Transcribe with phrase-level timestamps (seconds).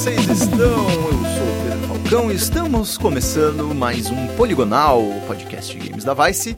[0.00, 0.56] vocês estão?
[0.56, 6.04] Eu sou o Pedro Falcão e estamos começando mais um Poligonal, o podcast de games
[6.04, 6.56] da Vice.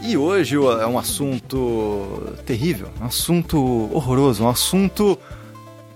[0.00, 3.58] E hoje é um assunto terrível, um assunto
[3.92, 5.18] horroroso, um assunto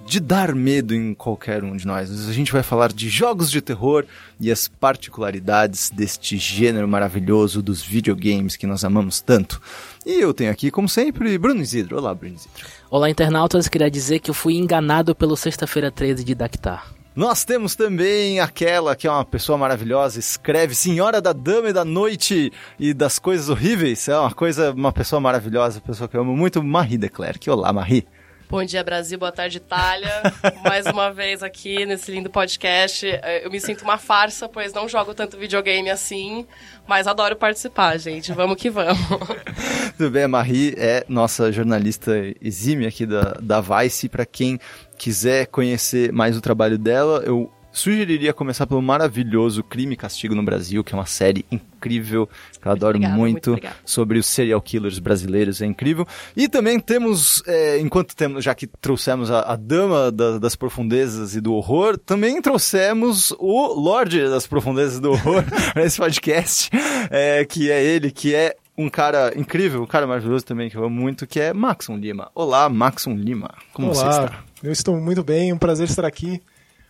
[0.09, 2.29] de dar medo em qualquer um de nós.
[2.29, 4.07] A gente vai falar de jogos de terror
[4.41, 9.61] e as particularidades deste gênero maravilhoso dos videogames que nós amamos tanto.
[10.07, 11.99] E eu tenho aqui, como sempre, Bruno Isidro.
[11.99, 12.67] Olá, Bruno Isidro.
[12.91, 13.69] Olá, internautas.
[13.69, 16.95] Queria dizer que eu fui enganado pelo Sexta-feira 13 de Dactar.
[17.15, 21.85] Nós temos também aquela que é uma pessoa maravilhosa, escreve Senhora da Dama e da
[21.85, 24.09] Noite e das Coisas Horríveis.
[24.09, 27.51] É uma coisa, uma pessoa maravilhosa, pessoa que eu amo muito, Marie Declerc.
[27.51, 28.07] Olá, Marie.
[28.51, 29.19] Bom dia, Brasil.
[29.19, 30.23] Boa tarde, Itália.
[30.65, 33.07] Mais uma vez aqui nesse lindo podcast.
[33.43, 36.47] Eu me sinto uma farsa, pois não jogo tanto videogame assim,
[36.87, 38.33] mas adoro participar, gente.
[38.33, 38.97] Vamos que vamos.
[39.99, 44.09] Tudo bem, a Marie é nossa jornalista exímia aqui da, da Vice.
[44.09, 44.59] Para quem
[44.97, 50.43] quiser conhecer mais o trabalho dela, eu sugeriria começar pelo maravilhoso Crime e Castigo no
[50.43, 52.29] Brasil, que é uma série incrível,
[52.61, 56.07] que eu adoro obrigada, muito, muito sobre os serial killers brasileiros, é incrível.
[56.37, 61.37] E também temos, é, enquanto temos, já que trouxemos a, a Dama da, das Profundezas
[61.37, 65.45] e do Horror, também trouxemos o Lorde das Profundezas e do Horror
[65.77, 66.71] nesse podcast,
[67.11, 70.85] é, que é ele, que é um cara incrível, um cara maravilhoso também que eu
[70.85, 72.29] amo muito, que é Maxon Lima.
[72.35, 73.55] Olá, Maxon Lima.
[73.73, 74.45] Como Olá, você está?
[74.63, 76.43] Eu estou muito bem, um prazer estar aqui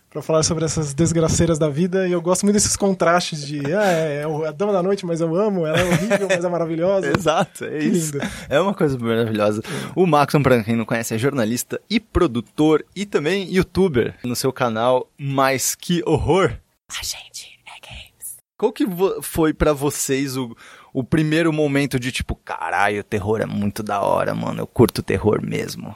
[0.09, 3.85] para falar sobre essas desgraceiras da vida e eu gosto muito desses contrastes de ah,
[3.85, 7.13] é, é a dama da noite, mas eu amo, ela é horrível, mas é maravilhosa.
[7.15, 8.13] Exato, é que isso.
[8.13, 8.27] Lindo.
[8.49, 9.61] É uma coisa maravilhosa.
[9.95, 14.51] O Maxon, para quem não conhece, é jornalista e produtor e também youtuber no seu
[14.51, 16.57] canal Mais Que Horror.
[16.89, 18.37] A gente é games.
[18.57, 18.85] Qual que
[19.21, 20.57] foi para vocês o,
[20.91, 25.03] o primeiro momento de tipo, caralho, o terror é muito da hora, mano, eu curto
[25.03, 25.95] terror mesmo.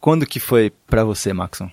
[0.00, 1.70] Quando que foi para você, Maxon?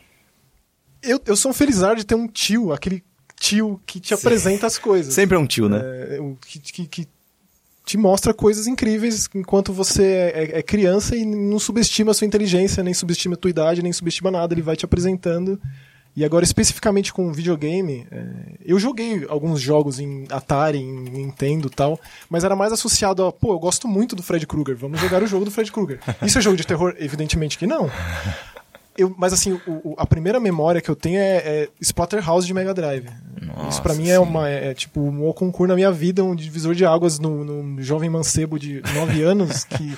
[1.03, 3.03] Eu, eu sou um felizardo de ter um tio, aquele
[3.39, 4.13] tio que te Sim.
[4.15, 5.13] apresenta as coisas.
[5.13, 5.79] Sempre é um tio, né?
[5.79, 7.07] É, que, que, que,
[7.85, 12.81] te mostra coisas incríveis enquanto você é, é, criança e não subestima a sua inteligência,
[12.81, 14.53] nem subestima a tua idade, nem subestima nada.
[14.53, 15.59] Ele vai te apresentando.
[16.15, 18.25] E agora, especificamente com videogame, é,
[18.63, 23.33] eu joguei alguns jogos em Atari, em Nintendo e tal, mas era mais associado a,
[23.33, 25.99] pô, eu gosto muito do Fred Krueger, vamos jogar o jogo do Fred Krueger.
[26.21, 26.95] Isso é jogo de terror?
[26.99, 27.89] Evidentemente que não.
[28.97, 32.53] Eu, mas assim, o, o, a primeira memória que eu tenho é, é Splatterhouse de
[32.53, 33.09] Mega Drive.
[33.41, 36.35] Nossa, Isso para mim é uma é, é, tipo um concurso na minha vida, um
[36.35, 39.97] divisor de águas no, no jovem mancebo de 9 anos que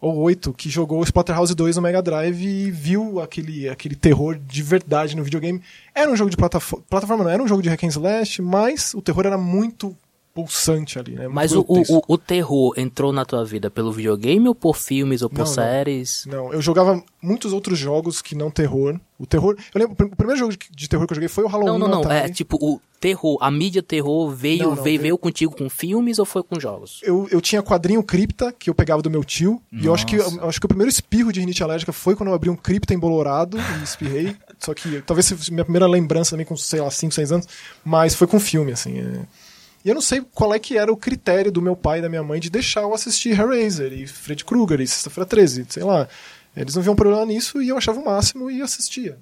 [0.00, 4.62] ou 8 que jogou Splatterhouse 2 no Mega Drive e viu aquele, aquele terror de
[4.62, 5.60] verdade no videogame.
[5.94, 8.94] Era um jogo de plataforma, plataforma não, era um jogo de hack and slash, mas
[8.94, 9.96] o terror era muito
[10.36, 11.28] pulsante ali, né?
[11.28, 15.30] Mas o, o, o, terror entrou na tua vida pelo videogame ou por filmes ou
[15.30, 16.26] por não, séries?
[16.26, 16.44] Não.
[16.44, 19.00] não, eu jogava muitos outros jogos que não terror.
[19.18, 19.56] O terror.
[19.74, 21.78] Eu lembro, o primeiro jogo de terror que eu joguei foi o Halloween.
[21.78, 22.12] Não, não, não.
[22.12, 26.18] É tipo, o terror, a mídia terror veio, não, não, veio, veio contigo com filmes
[26.18, 27.00] ou foi com jogos?
[27.02, 29.62] Eu, eu tinha quadrinho cripta que eu pegava do meu tio.
[29.72, 29.84] Nossa.
[29.84, 32.28] E eu acho que eu, acho que o primeiro espirro de rinite alérgica foi quando
[32.28, 34.36] eu abri um cripta embolorado e espirrei.
[34.60, 37.48] Só que talvez seja minha primeira lembrança também com, sei lá, 5, 6 anos.
[37.82, 38.98] Mas foi com filme, assim.
[38.98, 39.45] É...
[39.86, 42.08] E eu não sei qual é que era o critério do meu pai e da
[42.08, 46.08] minha mãe de deixar eu assistir Hellraiser e Fred Krueger e Sexta-feira 13, sei lá.
[46.56, 49.16] Eles não viam problema nisso e eu achava o máximo e assistia.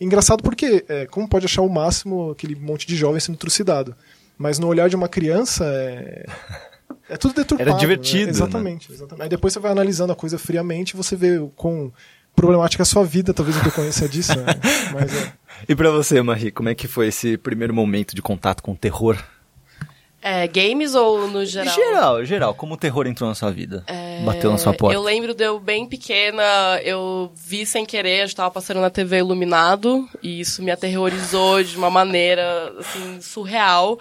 [0.00, 3.94] Engraçado porque, é, como pode achar o máximo aquele monte de jovem sendo trucidado?
[4.38, 6.24] Mas no olhar de uma criança é.
[7.08, 7.68] É tudo deturpado.
[7.68, 8.26] Era divertido.
[8.26, 8.30] Né?
[8.30, 9.22] Exatamente, exatamente.
[9.22, 11.92] Aí depois você vai analisando a coisa friamente e você vê com
[12.34, 14.34] problemática a sua vida, talvez eu conheça disso.
[14.36, 14.46] Né?
[14.94, 15.32] Mas, é.
[15.68, 18.76] E para você, Marie, como é que foi esse primeiro momento de contato com o
[18.76, 19.16] terror?
[20.28, 21.72] É, games ou no geral?
[21.72, 22.54] Geral, geral.
[22.56, 23.84] Como o terror entrou na sua vida?
[23.86, 24.24] É...
[24.24, 24.92] Bateu na sua porta?
[24.92, 26.42] Eu lembro de eu bem pequena,
[26.82, 31.76] eu vi sem querer, eu estava passando na TV Iluminado, e isso me aterrorizou de
[31.76, 34.00] uma maneira, assim, surreal.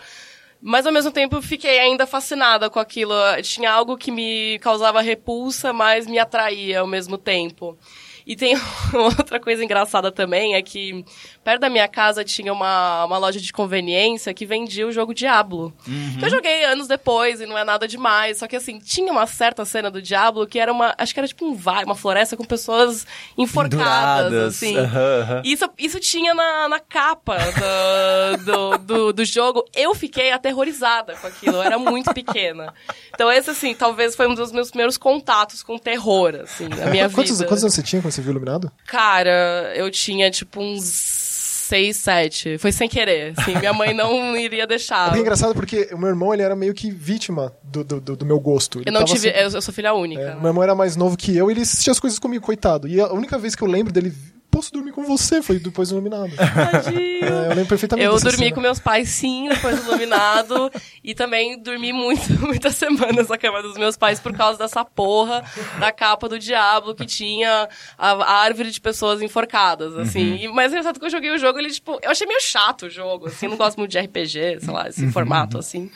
[0.60, 3.14] Mas ao mesmo tempo fiquei ainda fascinada com aquilo.
[3.44, 7.78] Tinha algo que me causava repulsa, mas me atraía ao mesmo tempo.
[8.26, 8.56] E tem
[8.94, 11.06] outra coisa engraçada também, é que
[11.46, 15.72] perto da minha casa tinha uma, uma loja de conveniência que vendia o jogo Diablo.
[15.88, 16.18] Uhum.
[16.20, 18.40] eu joguei anos depois e não é nada demais.
[18.40, 20.96] Só que assim, tinha uma certa cena do Diablo que era uma.
[20.98, 23.06] Acho que era tipo um vale, uma floresta com pessoas
[23.38, 24.76] enforcadas, assim.
[24.76, 25.42] Uhum, uhum.
[25.44, 29.64] Isso, isso tinha na, na capa do, do, do, do, jogo.
[29.76, 31.58] Eu fiquei aterrorizada com aquilo.
[31.58, 32.74] Eu era muito pequena.
[33.14, 37.08] Então, esse, assim, talvez foi um dos meus primeiros contatos com terror, assim, na minha
[37.08, 37.48] quantos, vida.
[37.48, 38.72] Quantos anos você tinha quando você viu Iluminado?
[38.88, 41.35] Cara, eu tinha tipo uns
[41.66, 42.58] seis, sete.
[42.58, 43.58] Foi sem querer, assim.
[43.58, 45.16] Minha mãe não iria deixar.
[45.16, 48.40] É engraçado porque o meu irmão, ele era meio que vítima do, do, do meu
[48.40, 48.80] gosto.
[48.80, 49.30] Ele eu não tive...
[49.30, 50.22] Assim, eu, sou filha única.
[50.22, 50.36] É, né?
[50.36, 52.88] Meu irmão era mais novo que eu e ele assistia as coisas comigo, coitado.
[52.88, 54.14] E a única vez que eu lembro dele
[54.56, 56.32] posso dormir com você, foi depois do Iluminado.
[56.72, 57.26] Tadinho.
[57.26, 58.56] É, eu lembro perfeitamente Eu dormi cena.
[58.56, 60.72] com meus pais, sim, depois do Iluminado.
[61.04, 65.44] e também dormi muito, muitas semanas na cama dos meus pais por causa dessa porra
[65.78, 67.68] da capa do Diablo que tinha
[67.98, 70.36] a, a árvore de pessoas enforcadas, assim.
[70.38, 72.00] E, mas é engraçado que eu joguei o jogo, ele, tipo...
[72.02, 73.50] Eu achei meio chato o jogo, assim.
[73.50, 75.92] Não gosto muito de RPG, sei lá, esse formato, assim.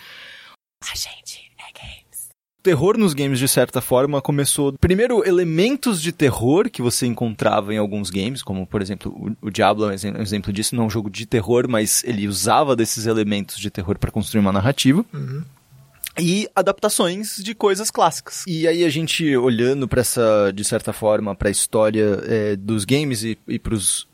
[0.81, 1.48] A gente games.
[1.48, 1.48] O
[2.61, 4.73] terror nos games, de certa forma, começou.
[4.73, 9.85] Primeiro, elementos de terror que você encontrava em alguns games, como, por exemplo, o, Diablo
[9.85, 13.05] é um exe- exemplo disso, não é um jogo de terror, mas ele usava desses
[13.05, 15.05] elementos de terror para construir uma narrativa.
[16.17, 18.43] E adaptações de coisas clássicas.
[18.45, 22.83] E aí a gente olhando para essa, de certa forma, para a história eh, dos
[22.83, 24.05] games e, e para os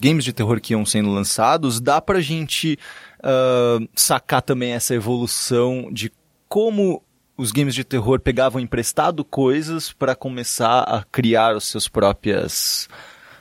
[0.00, 2.78] games de terror que iam sendo lançados, dá pra gente
[3.22, 6.10] ah, sacar também essa evolução de
[6.48, 7.02] como
[7.36, 12.88] os games de terror pegavam emprestado coisas para começar a criar os seus próprias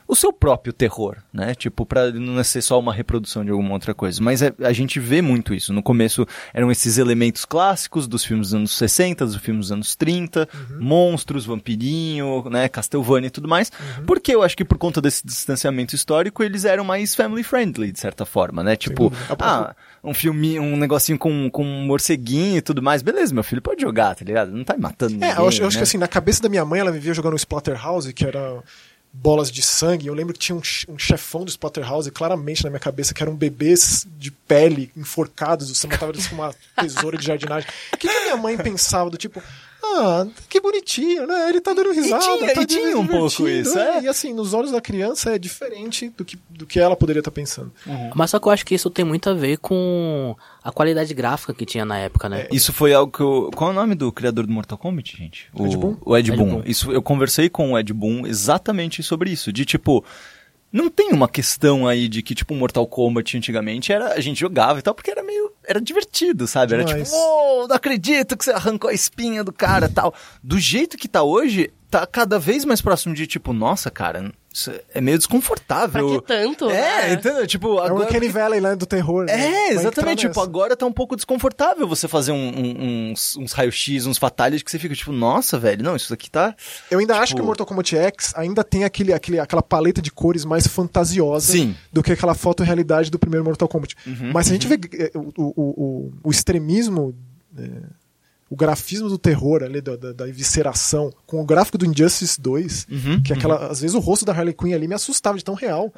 [0.07, 1.55] o seu próprio terror, né?
[1.55, 4.21] Tipo, pra não ser só uma reprodução de alguma outra coisa.
[4.21, 5.71] Mas é- a gente vê muito isso.
[5.73, 9.95] No começo eram esses elementos clássicos dos filmes dos anos 60, dos filmes dos anos
[9.95, 10.47] 30,
[10.79, 12.67] monstros, vampirinho, né?
[12.69, 13.71] Castlevania e tudo mais.
[14.05, 17.99] Porque eu acho que por conta desse distanciamento histórico, eles eram mais family friendly, de
[17.99, 18.75] certa forma, né?
[18.75, 19.35] Tipo, dúvida.
[19.39, 23.01] ah, um filme, um negocinho com, com um morceguinho e tudo mais.
[23.01, 24.51] Beleza, meu filho pode jogar, tá ligado?
[24.51, 25.79] Não tá matando ninguém, É, eu acho, eu acho né?
[25.79, 28.61] que assim, na cabeça da minha mãe, ela me via jogando Splatterhouse, que era
[29.13, 30.07] bolas de sangue.
[30.07, 33.35] Eu lembro que tinha um, che- chefão do Splatterhouse, claramente na minha cabeça, que eram
[33.35, 35.69] bebês de pele enforcados.
[35.69, 37.69] Você matava eles com uma tesoura de jardinagem.
[37.93, 39.41] O que, que a minha mãe pensava do tipo.
[39.85, 41.49] Ah, que bonitinho, né?
[41.49, 42.23] Ele tá dando risada.
[42.23, 44.01] tinha- tá e tinha um pouco isso, é.
[44.03, 47.31] E assim, nos olhos da criança é diferente do que, do que ela poderia estar
[47.31, 47.71] pensando.
[48.15, 51.53] Mas só que eu acho que isso tem muito a ver com a qualidade gráfica
[51.53, 52.47] que tinha na época, né?
[52.51, 53.51] Isso foi algo que eu.
[53.55, 55.47] Qual é o nome do criador do Mortal Kombat, gente?
[55.53, 55.97] O Ed Boon?
[56.05, 56.49] O Ed, Ed Boon.
[56.49, 56.63] Boon.
[56.65, 59.51] Isso, eu conversei com o Ed Boon exatamente sobre isso.
[59.51, 60.03] De tipo.
[60.71, 64.13] Não tem uma questão aí de que, tipo, Mortal Kombat antigamente era.
[64.13, 65.51] A gente jogava e tal, porque era meio.
[65.65, 66.73] Era divertido, sabe?
[66.73, 67.09] Era Demais.
[67.09, 70.13] tipo, uou, não acredito que você arrancou a espinha do cara tal.
[70.43, 74.31] Do jeito que tá hoje, tá cada vez mais próximo de, tipo, nossa, cara,
[74.93, 76.07] é meio desconfortável.
[76.09, 77.13] Pra que tanto, É, né?
[77.13, 77.45] entendeu?
[77.47, 78.05] Tipo, É o agora.
[78.09, 79.25] Uncanny Valley lá do terror.
[79.25, 79.33] né?
[79.35, 80.19] Vai É, exatamente.
[80.19, 80.43] Tipo, nessa.
[80.43, 84.71] agora tá um pouco desconfortável você fazer um- um- uns, uns raio-x, uns fatalities que
[84.71, 86.55] você fica tipo, nossa, velho, não, isso aqui tá.
[86.91, 90.01] Eu ainda acho Tipo- que o Mortal Kombat X ainda tem aquele, aquele, aquela paleta
[90.01, 91.67] de cores mais fantasiosa Sim.
[91.67, 91.75] Uhum.
[91.91, 93.95] do que aquela fotorrealidade do primeiro Mortal Kombat.
[94.33, 97.15] Mas se a gente vê eh, o, o, o, o extremismo,
[97.57, 97.69] eh,
[98.53, 102.85] o grafismo do terror ali, da, da, da evisceração, com o gráfico do Injustice 2,
[102.91, 105.43] Uhum, que é aquela, às vezes o rosto da Harley Quinn ali me assustava de
[105.43, 105.91] tão real.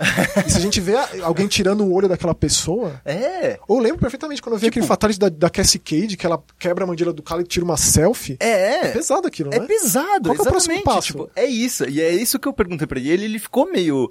[0.46, 3.60] e se a gente vê alguém tirando o olho daquela pessoa, É.
[3.68, 6.42] ou eu lembro perfeitamente quando eu vi aquele fatality da, da Cassie Cage, que ela
[6.58, 8.38] quebra a mandíbula do cara e tira uma selfie.
[8.40, 8.88] É.
[8.88, 9.66] É pesado aquilo, É né?
[9.68, 10.84] pesado, Qual que é o próximo exatamente.
[10.84, 11.08] passo?
[11.08, 11.84] Tipo, é isso.
[11.90, 13.00] E é isso que eu perguntei pra.
[13.00, 14.10] Ele, ele ficou meio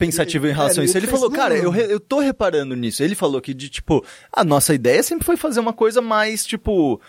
[0.00, 0.98] pensativo em relação é, a isso.
[0.98, 3.02] ele falou, cara, "Hum." eu, re- eu tô reparando nisso.
[3.04, 7.00] Ele falou que, de tipo, a nossa ideia sempre foi fazer uma coisa mais, tipo,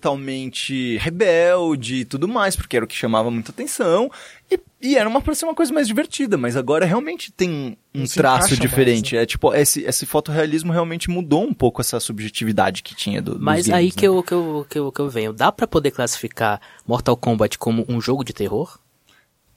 [0.00, 4.10] propositalmente rebelde e tudo mais, porque era o que chamava muita atenção.
[4.50, 8.06] E, e era uma, pra ser uma coisa mais divertida, mas agora realmente tem um
[8.06, 9.14] Se traço encaixa mais, diferente.
[9.16, 9.22] né?
[9.22, 13.40] É tipo, esse, esse fotorrealismo realmente mudou um pouco essa subjetividade que tinha do, dos
[13.40, 13.92] Mas games, aí né?
[13.96, 15.32] que, eu, que, eu, que, eu, que eu venho.
[15.32, 18.78] Dá pra poder classificar Mortal Kombat como um jogo de terror?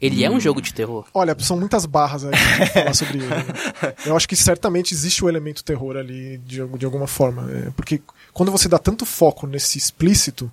[0.01, 1.05] Ele é um jogo de terror?
[1.13, 3.27] Olha, são muitas barras aí pra falar sobre ele.
[3.27, 3.45] né?
[4.05, 7.49] Eu acho que certamente existe o elemento terror ali de, de alguma forma.
[7.51, 8.01] é, porque
[8.33, 10.49] quando você dá tanto foco nesse explícito,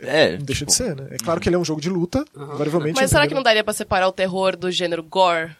[0.00, 1.08] É, não deixa tipo, de ser, né?
[1.12, 2.94] É claro que ele é um jogo de luta, invariavelmente.
[2.96, 5.50] Mas é um será que não daria pra separar o terror do gênero gore?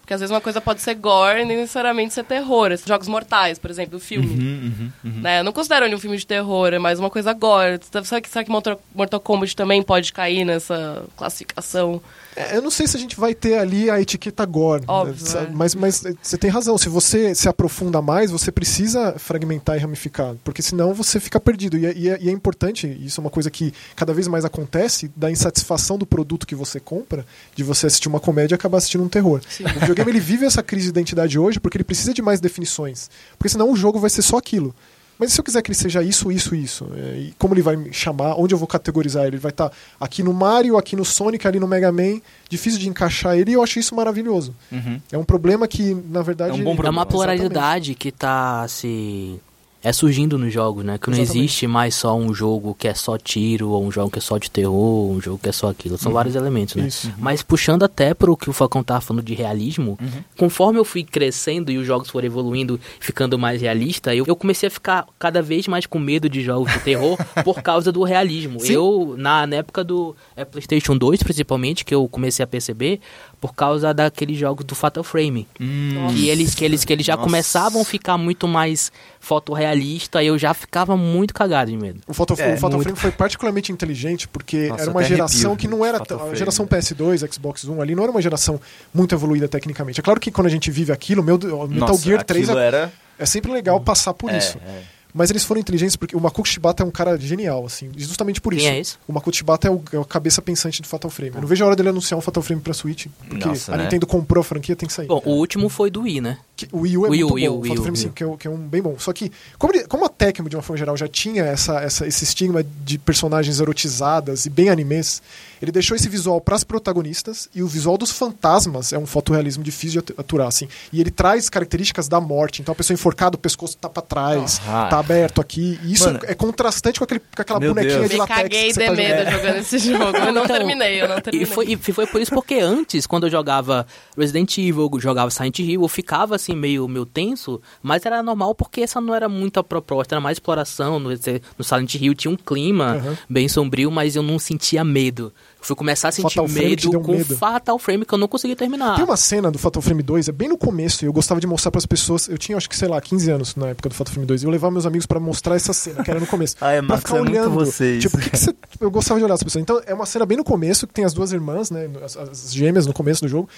[0.00, 2.72] Porque às vezes uma coisa pode ser gore e nem necessariamente ser terror.
[2.72, 4.84] Esses Jogos Mortais, por exemplo, o filme.
[5.04, 5.38] Né?
[5.40, 7.78] Eu não considero ele um filme de terror, é mais uma coisa gore.
[8.04, 12.02] Será que, será que Mortal, Mortal Kombat também pode cair nessa classificação?
[12.34, 14.84] É, Eu não sei se a gente vai ter ali a etiqueta gore.
[14.86, 15.46] Óbvio, né?
[15.48, 15.50] é.
[15.52, 16.76] mas, mas você tem razão.
[16.78, 20.34] Se você se aprofunda mais, você precisa fragmentar e ramificar.
[20.44, 21.76] Porque senão você fica perdido.
[21.76, 24.44] E é, e é- e é importante, isso é uma coisa que cada vez mais
[24.44, 27.24] acontece, da insatisfação do produto que você compra,
[27.54, 29.40] de você assistir uma comédia e acabar assistindo um terror.
[29.60, 33.10] O videogame ele vive essa crise de identidade hoje porque ele precisa de mais definições.
[33.38, 34.74] Porque senão o jogo vai ser só aquilo.
[35.22, 36.88] Mas e se eu quiser que ele seja isso, isso, isso?
[36.96, 38.34] É, e como ele vai me chamar?
[38.34, 39.36] Onde eu vou categorizar ele?
[39.36, 42.20] Ele vai estar aqui no Mario, aqui no Sonic, ali no Mega Man.
[42.50, 44.52] Difícil de encaixar ele e eu acho isso maravilhoso.
[44.72, 45.00] Uhum.
[45.12, 46.50] É um problema que, na verdade.
[46.50, 47.38] É um bom É problema, uma Exatamente.
[47.38, 49.38] pluralidade que tá se
[49.82, 50.96] é surgindo nos jogos, né?
[50.96, 51.44] Que não Exatamente.
[51.44, 54.38] existe mais só um jogo que é só tiro, ou um jogo que é só
[54.38, 55.98] de terror, um jogo que é só aquilo.
[55.98, 56.86] São vários elementos, né?
[56.86, 57.12] Isso.
[57.18, 59.98] Mas puxando até pro que o Falcão tava falando de realismo,
[60.36, 64.68] conforme eu fui crescendo e os jogos foram evoluindo, ficando mais realista, eu, eu comecei
[64.68, 68.60] a ficar cada vez mais com medo de jogos de terror por causa do realismo.
[68.60, 68.74] Sim.
[68.74, 73.00] Eu, na, na época do é, PlayStation 2, principalmente, que eu comecei a perceber,
[73.42, 75.48] por causa daqueles jogos do Fatal Frame.
[75.58, 77.26] Que eles, que eles, que eles já Nossa.
[77.26, 82.00] começavam a ficar muito mais fotorrealista e eu já ficava muito cagado de medo.
[82.06, 82.84] O Fatal, É, o Fatal muito.
[82.84, 85.98] Frame foi particularmente inteligente porque Nossa, era uma geração arrepio que não era.
[86.00, 86.36] A Frame.
[86.36, 88.60] geração PS2, Xbox One ali não era uma geração
[88.94, 89.98] muito evoluída tecnicamente.
[89.98, 92.60] É claro que quando a gente vive aquilo, meu, o Metal Nossa, Gear 3 aquilo
[92.62, 92.92] é, era...
[93.18, 94.56] é sempre legal passar por É, isso.
[94.64, 94.82] é.
[95.14, 98.52] Mas eles foram inteligentes porque o Makoto Shibata é um cara genial, assim, justamente por
[98.54, 98.68] Quem isso.
[98.68, 98.96] é esse?
[99.06, 101.32] O Makoto Shibata é o, é o cabeça pensante do Fatal Frame.
[101.34, 103.76] Eu não vejo a hora dele anunciar um Fatal Frame pra Switch, porque Nossa, a
[103.76, 103.84] né?
[103.84, 105.06] Nintendo comprou a franquia, tem que sair.
[105.08, 106.38] Bom, o último foi do Wii, né?
[106.66, 107.96] Que- o Wii U é Wii U, muito Wii U, bom, Wii Fatal U, Frame
[107.98, 108.14] Wii 5, U.
[108.14, 108.94] que é, o- que é um bem bom.
[108.98, 112.06] Só que, como, ele- como a Tecmo, de uma forma geral, já tinha essa, essa-
[112.06, 115.22] esse estigma de personagens erotizadas e bem animes,
[115.60, 119.62] ele deixou esse visual para as protagonistas e o visual dos fantasmas é um fotorrealismo
[119.62, 120.68] difícil de atu- aturar, assim.
[120.92, 122.60] E ele traz características da morte.
[122.62, 124.88] Então a pessoa enforcada, o pescoço tá pra trás, Ah.
[124.90, 125.78] tá aberto aqui.
[125.84, 126.20] E isso Mano.
[126.24, 128.10] é contrastante com, aquele, com aquela bonequinha Deus.
[128.10, 128.40] de latex.
[128.42, 129.56] caguei que você de tá medo jogando.
[129.58, 130.16] esse jogo.
[130.16, 131.46] Eu não Então, terminei, eu não terminei.
[131.46, 135.30] E foi, e foi por isso porque antes, quando eu jogava Resident Evil, eu jogava
[135.30, 139.28] Silent Hill, eu ficava assim meio, meio tenso, mas era normal porque essa não era
[139.28, 140.98] muito a proposta, era mais exploração.
[140.98, 143.16] No, no Silent Hill tinha um clima Uhum.
[143.28, 145.32] bem sombrio, mas eu não sentia medo.
[145.62, 147.36] Fui começar a sentir Fatal medo deu com medo?
[147.36, 148.96] Fatal Frame que eu não consegui terminar.
[148.96, 151.46] Tem uma cena do Fatal Frame 2, é bem no começo, e eu gostava de
[151.46, 152.28] mostrar pras pessoas.
[152.28, 154.46] Eu tinha, acho que, sei lá, 15 anos na época do Fatal Frame 2, e
[154.46, 156.56] eu levava meus amigos pra mostrar essa cena, que era no começo.
[156.62, 158.02] Ah, é, pra Max, é muito vocês.
[158.02, 158.54] Tipo, que, que você.
[158.80, 159.62] Eu gostava de olhar as pessoas.
[159.62, 161.88] Então, é uma cena bem no começo, que tem as duas irmãs, né?
[162.04, 163.48] As, as gêmeas no começo do jogo.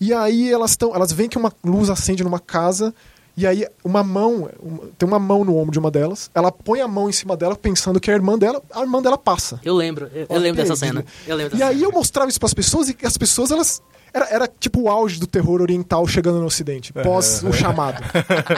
[0.00, 0.94] E aí elas estão.
[0.94, 2.94] Elas veem que uma luz acende numa casa.
[3.36, 6.80] E aí, uma mão, uma- tem uma mão no ombro de uma delas, ela põe
[6.82, 9.58] a mão em cima dela, pensando que é a irmã dela, a irmã dela passa.
[9.64, 11.00] Eu lembro, eu, eu lembro dessa cena.
[11.00, 11.04] né?
[11.26, 11.86] Eu lembro E aí cena.
[11.88, 13.82] eu mostrava isso pras pessoas e as pessoas, elas.
[14.14, 18.02] Era, era tipo o auge do terror oriental chegando no ocidente, pós o chamado.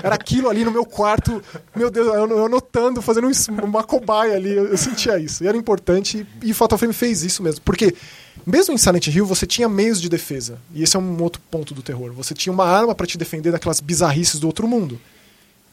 [0.02, 1.40] Era aquilo ali no meu quarto,
[1.76, 5.44] meu Deus, eu, eu anotando, fazendo um- uma cobaia ali, eu, eu sentia isso.
[5.44, 7.60] E era importante, e Fatal Frame fez isso mesmo.
[7.64, 7.94] Porque,
[8.46, 10.58] mesmo em Silent Hill, você tinha meios de defesa.
[10.74, 12.12] E esse é um outro ponto do terror.
[12.12, 15.00] Você tinha uma arma pra te defender daquelas bizarrices do outro mundo.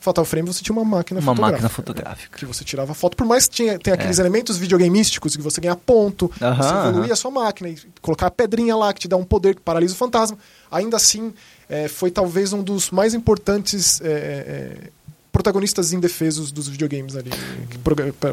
[0.01, 2.37] Fatal Frame você tinha uma máquina Uma fotográfica máquina fotográfica.
[2.39, 5.75] que você tirava foto, por mais que tinha, tenha aqueles elementos videogameísticos que você ganha
[5.75, 7.07] ponto, você aham.
[7.11, 9.93] a sua máquina e colocar a pedrinha lá que te dá um poder que paralisa
[9.93, 10.39] o fantasma.
[10.71, 11.31] Ainda assim,
[11.69, 14.89] é, foi talvez um dos mais importantes é, é,
[15.31, 17.29] protagonistas indefesos dos videogames ali,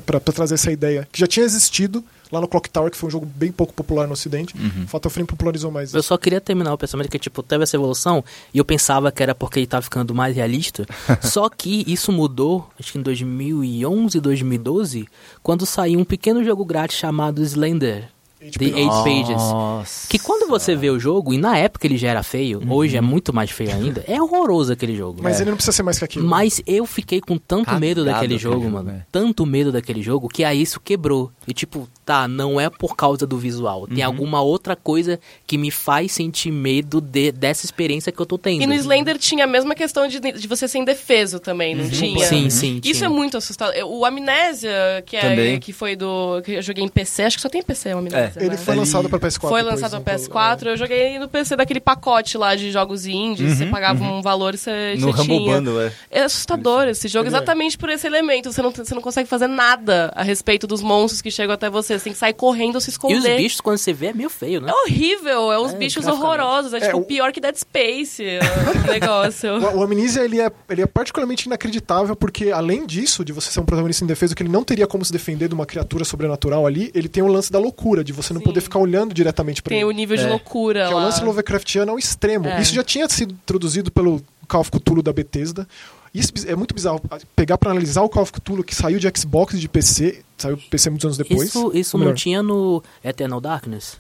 [0.07, 3.11] para trazer essa ideia, que já tinha existido lá no Clock Tower, que foi um
[3.11, 4.55] jogo bem pouco popular no ocidente.
[4.57, 4.87] Uhum.
[4.87, 6.09] Fatal Frame popularizou mais Eu isso.
[6.09, 9.35] só queria terminar o pensamento que, tipo, teve essa evolução e eu pensava que era
[9.35, 10.87] porque ele tava ficando mais realista.
[11.23, 15.09] só que isso mudou, acho que em 2011, 2012,
[15.43, 18.09] quando saiu um pequeno jogo grátis chamado Slender.
[18.39, 18.65] The.
[18.67, 19.37] Eight Pages.
[19.37, 20.09] Nossa.
[20.09, 22.99] Que quando você vê o jogo, e na época ele já era feio, hoje Uhum.
[22.99, 25.21] é muito mais feio ainda, é horroroso aquele jogo.
[25.23, 25.43] Mas É.
[25.43, 26.27] ele não precisa ser mais que aquilo.
[26.27, 28.91] Mas eu fiquei com tanto Cagado medo daquele aquele jogo, jogo, mano.
[28.91, 29.03] é.
[29.11, 31.31] Tanto medo daquele jogo que aí isso quebrou.
[31.47, 33.83] E tipo, tá, não é por causa do visual.
[33.83, 33.87] Uhum.
[33.89, 38.39] Tem alguma outra coisa que me faz sentir medo de- dessa experiência que eu tô
[38.39, 38.63] tendo.
[38.63, 42.25] E no Slender tinha a mesma questão de, de você ser indefeso também, não tinha?
[42.27, 42.81] Sim, sim.
[42.85, 43.07] Isso tinha.
[43.07, 43.75] é muito assustador.
[43.87, 45.59] O Amnésia, que, é, Também.
[45.61, 46.41] que foi do.
[46.43, 48.28] que eu joguei em PC, acho que só tem PC o Amnésia.
[48.37, 49.41] Ele foi lançado para PS4.
[49.49, 53.07] Foi depois, lançado no então, PS4, eu joguei no PC daquele pacote lá de jogos
[53.07, 55.55] indies, você pagava um valor e você, No você tinha.
[55.57, 55.93] Bundle, é.
[56.11, 57.39] É assustador esse jogo, Ele é.
[57.39, 58.53] exatamente por esse elemento.
[58.53, 61.99] Você não, você não consegue fazer nada a respeito dos monstros que chegam até você.
[61.99, 63.19] Você tem que sair correndo ou se E esconder.
[63.19, 64.71] os bichos, quando você vê, é meio feio, né?
[64.71, 66.73] É horrível, é uns É, bichos horrorosos.
[66.73, 69.55] É, É, tipo o- pior que Dead Space é, o negócio.
[69.55, 73.61] O, o Amnesia ele é, ele é particularmente inacreditável porque, além disso, de você ser
[73.61, 76.91] um protagonista indefeso que ele não teria como se defender de uma criatura sobrenatural ali,
[76.95, 78.47] ele tem o lance da loucura, de você não Sim.
[78.47, 79.85] poder ficar olhando diretamente Tem ele.
[79.87, 80.29] o nível de É.
[80.29, 81.05] loucura Que é o lá.
[81.07, 82.47] lance Lovecraftiano ao extremo.
[82.47, 82.61] É.
[82.61, 85.67] Isso já tinha sido introduzido pelo Call of Cthulhu da Bethesda.
[86.15, 87.01] Isso é muito bizarro.
[87.37, 90.57] Pegar pra analisar o Call of Cthulhu que saiu de Xbox e de PC, saiu
[90.57, 91.49] de PC muitos anos depois.
[91.49, 93.99] Isso, isso não tinha no Eternal Darkness?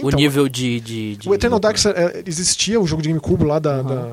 [0.00, 3.44] o Então, nível de, de, de O Eternal Darkness é, existia, o jogo de GameCube
[3.44, 4.12] lá da, da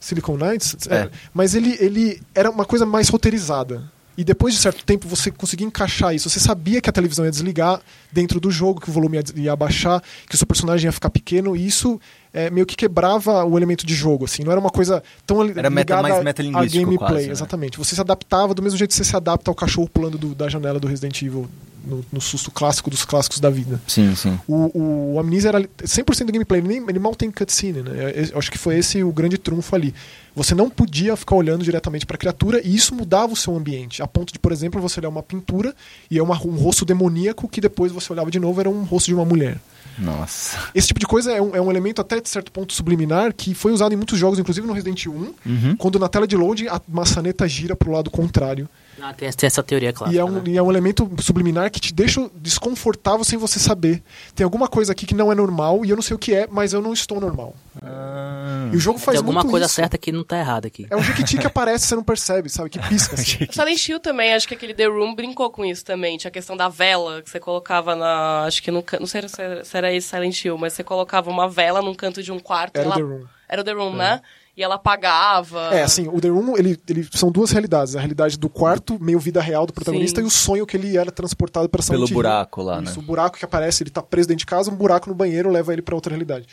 [0.00, 1.10] Silicon Knights, é, É.
[1.34, 3.90] mas ele, ele era uma coisa mais roteirizada.
[4.16, 6.30] E depois de certo tempo você conseguia encaixar isso.
[6.30, 7.80] Você sabia que a televisão ia desligar
[8.12, 11.10] dentro do jogo, que o volume ia, ia abaixar, que o seu personagem ia ficar
[11.10, 12.00] pequeno, e isso
[12.34, 14.42] é, meio que quebrava o elemento de jogo, assim.
[14.44, 17.08] Não era uma coisa tão Era meta- ligada mais a metalinguístico gameplay.
[17.12, 17.32] quase, né?
[17.32, 17.78] Exatamente.
[17.78, 20.48] Você se adaptava do mesmo jeito que você se adapta ao cachorro pulando do- da
[20.48, 21.48] janela do Resident Evil
[21.86, 23.80] no, no susto clássico dos clássicos da vida.
[23.86, 24.40] Sim, sim.
[24.48, 27.90] O, o Amnesia era 100% do gameplay, ele, nem, ele mal tem cutscene, né?
[28.16, 29.94] Eu, eu acho que foi esse o grande trunfo ali.
[30.34, 34.02] Você não podia ficar olhando diretamente para a criatura e isso mudava o seu ambiente.
[34.02, 35.72] A ponto de, por exemplo, você olhar uma pintura
[36.10, 39.06] e é uma, um rosto demoníaco que depois você olhava de novo era um rosto
[39.06, 39.58] de uma mulher.
[39.98, 40.58] Nossa.
[40.74, 43.54] Esse tipo de coisa é um, é um elemento até de certo ponto subliminar que
[43.54, 46.66] foi usado em muitos jogos, inclusive no Resident Evil 1, quando na tela de load
[46.68, 48.68] a maçaneta gira pro lado contrário.
[49.00, 50.16] Ah, tem, tem essa teoria clássica.
[50.16, 50.42] E é, um, né?
[50.46, 54.02] e é um elemento subliminar que te deixa desconfortável sem você saber.
[54.34, 56.46] Tem alguma coisa aqui que não é normal e eu não sei o que é,
[56.50, 57.54] mas eu não estou normal.
[57.82, 58.68] Ah.
[58.72, 59.74] E o jogo faz Tem alguma muito coisa isso.
[59.74, 60.86] certa que não tá errada aqui.
[60.90, 62.70] É um Jequiti que aparece, você não percebe, sabe?
[62.70, 63.14] Que pisca.
[63.14, 63.46] Assim.
[63.50, 66.16] Silent Hill também, acho que aquele The Room brincou com isso também.
[66.16, 68.44] Tinha a questão da vela que você colocava na.
[68.44, 70.84] Acho que no can- Não sei se era- se era esse Silent Hill, mas você
[70.84, 72.76] colocava uma vela num canto de um quarto.
[72.76, 72.96] Era e ela...
[72.96, 73.24] The Room.
[73.48, 74.20] Era o The Room, né?
[74.56, 75.74] E ela apagava.
[75.74, 77.96] É, assim, o The Room, ele, ele são duas realidades.
[77.96, 80.24] A realidade do quarto, meio vida real do protagonista, Sim.
[80.24, 82.88] e o sonho que ele era transportado para Pelo buraco lá, né?
[82.88, 85.50] Isso, o buraco que aparece, ele tá preso dentro de casa, um buraco no banheiro
[85.50, 86.46] leva ele para outra realidade.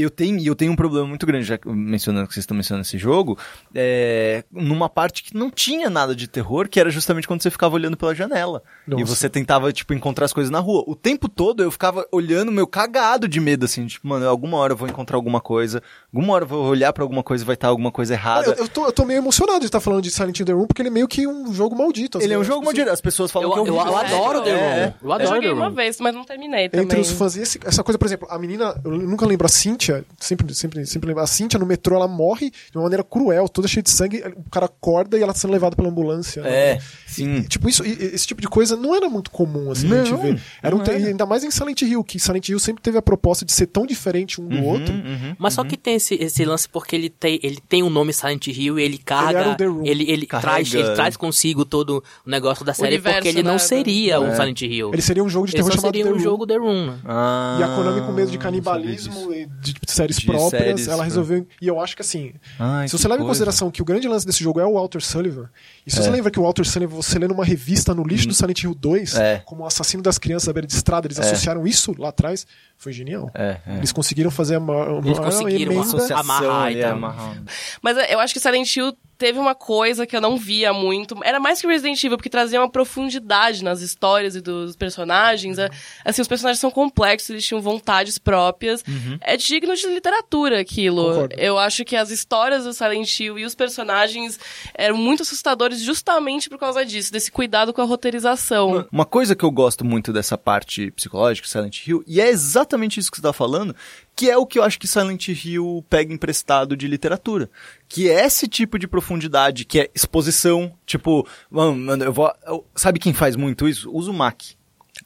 [0.00, 2.86] Eu tenho, e eu tenho um problema muito grande, já mencionando que vocês estão mencionando
[2.86, 3.38] esse jogo,
[3.74, 7.74] é, numa parte que não tinha nada de terror, que era justamente quando você ficava
[7.74, 8.62] olhando pela janela.
[8.86, 9.06] E Nossa.
[9.14, 10.84] você tentava, tipo, encontrar as coisas na rua.
[10.86, 14.72] O tempo todo eu ficava olhando, meu, cagado de medo, assim, tipo, mano, alguma hora
[14.72, 15.82] eu vou encontrar alguma coisa,
[16.14, 18.48] alguma hora eu vou olhar pra alguma coisa e vai estar alguma coisa errada.
[18.50, 20.66] Eu, eu, tô, eu tô meio emocionado de estar falando de Silent Hill The Room,
[20.66, 22.20] porque ele é meio que um jogo maldito.
[22.20, 22.92] Ele é um As jogo pessoas- maldito.
[22.94, 23.98] As pessoas falam Eu, que é eu, eu horrível.
[23.98, 24.54] adoro The É.
[24.84, 24.92] Room.
[25.02, 26.84] Eu Eu adoro joguei The uma vez, mas não terminei também.
[26.84, 29.48] Entre os fãs, e esse- essa coisa, por exemplo, a menina, eu nunca lembro, a
[29.88, 33.48] Cynthia, sempre, sempre, sempre lembro, a Cynthia no metrô, ela morre de uma maneira cruel,
[33.48, 36.42] toda cheia de sangue, o cara acorda e ela tá sendo levada pela ambulância.
[36.42, 36.50] né?
[36.72, 37.42] É, sim.
[37.42, 40.12] Tipo, isso, e- e- esse tipo de coisa não era muito comum, assim, a gente
[40.12, 40.40] Não, ver.
[40.62, 40.98] Era um não era.
[40.98, 43.66] e ainda mais em Silent Hill, que Silent Hill sempre teve a proposta de ser
[43.66, 44.92] tão diferente um do outro.
[44.94, 45.34] Uhum.
[45.38, 48.46] Mas só que tem esse, esse lance porque ele tem, ele tem o nome Silent
[48.48, 49.50] Hill e ele Ele era carga.
[49.52, 49.86] o The Room.
[49.86, 50.48] Ele, ele, Carrega.
[50.52, 54.16] traz, ele traz consigo todo o negócio da série universo, porque ele não né, seria
[54.18, 54.34] do- um É.
[54.36, 54.90] Silent Hill.
[54.92, 56.22] Ele seria um jogo de Ele terror só chamado seria The um Room.
[56.22, 56.86] jogo The Room.
[56.86, 56.98] né?
[57.04, 60.88] Ah, E a Konami, com medo de não canibalismo e de séries De próprias, séries,
[60.88, 61.04] ela né?
[61.04, 61.46] resolveu.
[61.60, 63.30] E eu acho que assim, Ai, se você leva em coisa.
[63.30, 65.48] consideração que o grande lance desse jogo é o Walter Sullivan,
[65.86, 66.02] e se É.
[66.02, 68.74] você lembra que o Walter Sullivan, você lê numa revista no lixo do Silent Hill
[68.74, 69.42] 2, É.
[69.44, 72.92] como o assassino das crianças à beira de estrada, eles associaram isso lá atrás, foi
[72.92, 73.30] genial.
[73.34, 73.76] É, é.
[73.76, 76.18] Eles conseguiram fazer uma, uma Eles conseguiram uma associação.
[76.18, 76.92] amarrar e tal.
[76.92, 77.42] amarrar.
[77.82, 81.18] Mas eu acho que Silent Hill teve uma coisa que eu não via muito.
[81.24, 85.58] Era mais que Resident Evil, porque trazia uma profundidade nas histórias e dos personagens.
[85.58, 85.68] É,
[86.04, 88.84] Assim, os personagens são complexos, eles tinham vontades próprias.
[89.20, 91.04] É digno de literatura aquilo.
[91.04, 91.34] Concordo.
[91.36, 94.38] Eu acho que as histórias do Silent Hill e os personagens
[94.74, 98.86] eram muito assustadores justamente por causa disso, desse cuidado com a roteirização.
[98.92, 103.10] Uma coisa que eu gosto muito dessa parte psicológica, Silent Hill, e é exatamente isso
[103.10, 103.74] que você tá falando,
[104.18, 107.48] que é o que eu acho que Silent Hill pega emprestado de literatura.
[107.88, 112.32] Que é esse tipo de profundidade, que é exposição, tipo, mano, eu vou.
[112.44, 113.88] eu- sabe quem faz muito isso?
[113.92, 114.42] Usa o Mac.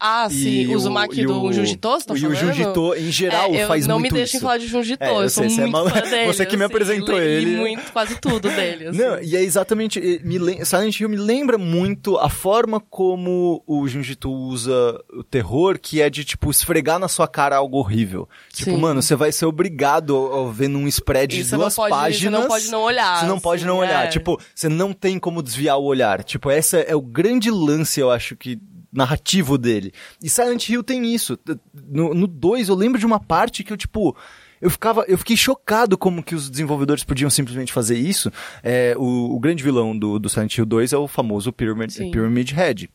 [0.05, 2.61] Ah, sim, E o Uzumaki do Ito, você tá e o falando?
[2.61, 4.45] Ito, em geral, É, faz não muito me deixem isso.
[4.45, 6.27] falar de Junji Ito, É, eu eu, sou você é muito malu- fã dele.
[6.33, 7.57] você que me assim, apresentou li ele.
[7.57, 8.89] muito, quase tudo dele.
[8.89, 8.99] assim.
[8.99, 10.01] Não, e é exatamente.
[10.25, 15.79] Me, Silent Hill me lembra muito a forma como o Junji Ito usa o terror,
[15.81, 18.29] que é de, tipo, esfregar na sua cara algo horrível.
[18.53, 18.77] Tipo, Sim.
[18.79, 22.01] mano, você vai ser obrigado a ver num spread de você não duas pode- você
[22.01, 22.41] páginas.
[22.41, 24.05] não pode não olhar, Você não pode assim, não olhar.
[24.07, 24.09] é.
[24.09, 26.25] Tipo, você não tem como desviar o olhar.
[26.25, 28.59] Tipo, esse é o grande lance, eu acho que
[28.93, 29.93] narrativo dele.
[30.23, 31.39] E Silent Hill tem isso.
[31.75, 34.17] No 2, eu lembro de uma parte que eu, tipo.
[34.61, 38.31] Eu, ficava, eu fiquei chocado como que os desenvolvedores podiam simplesmente fazer isso.
[38.63, 42.11] É, o, o grande vilão do, do Silent Hill 2 é o famoso Pyramid, Sim.
[42.13, 42.91] Pyramid Head.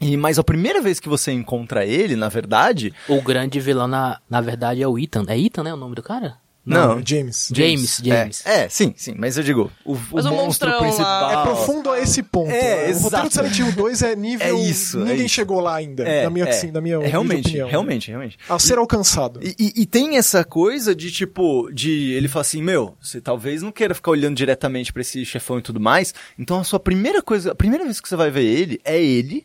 [0.00, 2.92] E, mas a primeira vez que você encontra ele, na verdade.
[3.08, 5.24] O grande vilão, na, na verdade, é o Ethan.
[5.28, 5.74] É Ethan, né?
[5.74, 6.36] O nome do cara?
[6.66, 7.50] Não, James.
[7.54, 8.46] James, James.
[8.46, 11.30] É, é, sim, sim, mas eu digo, o, Mas o o monstro principal.
[11.30, 12.50] É profundo a esse ponto.
[12.50, 12.94] É, né?
[12.94, 14.46] o roteiro de Silent Hill 2 é nível.
[14.46, 15.34] É isso, é Ninguém isso.
[15.34, 16.04] chegou lá ainda.
[16.04, 16.48] É, na minha, é.
[16.48, 17.68] assim, na minha É, realmente, opinião.
[17.68, 18.38] realmente, realmente.
[18.48, 19.40] A ser alcançado.
[19.42, 23.60] E, e- e tem essa coisa de, tipo, de ele falar assim, meu, você talvez
[23.62, 27.20] não queira ficar olhando diretamente pra esse chefão e tudo mais, então a sua primeira
[27.20, 29.44] coisa, a primeira vez que você vai ver ele, é ele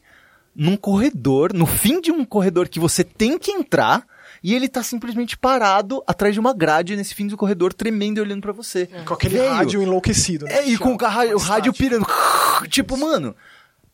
[0.55, 4.05] num corredor, no fim de um corredor que você tem que entrar,
[4.43, 8.21] e ele tá simplesmente parado atrás de uma grade nesse fim do corredor, tremendo e
[8.21, 8.87] olhando pra você.
[9.05, 10.45] Com aquele Velho, rádio enlouquecido.
[10.45, 10.59] né?
[10.59, 12.05] É, e com o, rádio, o rádio pirando.
[12.69, 13.35] Tipo, mano,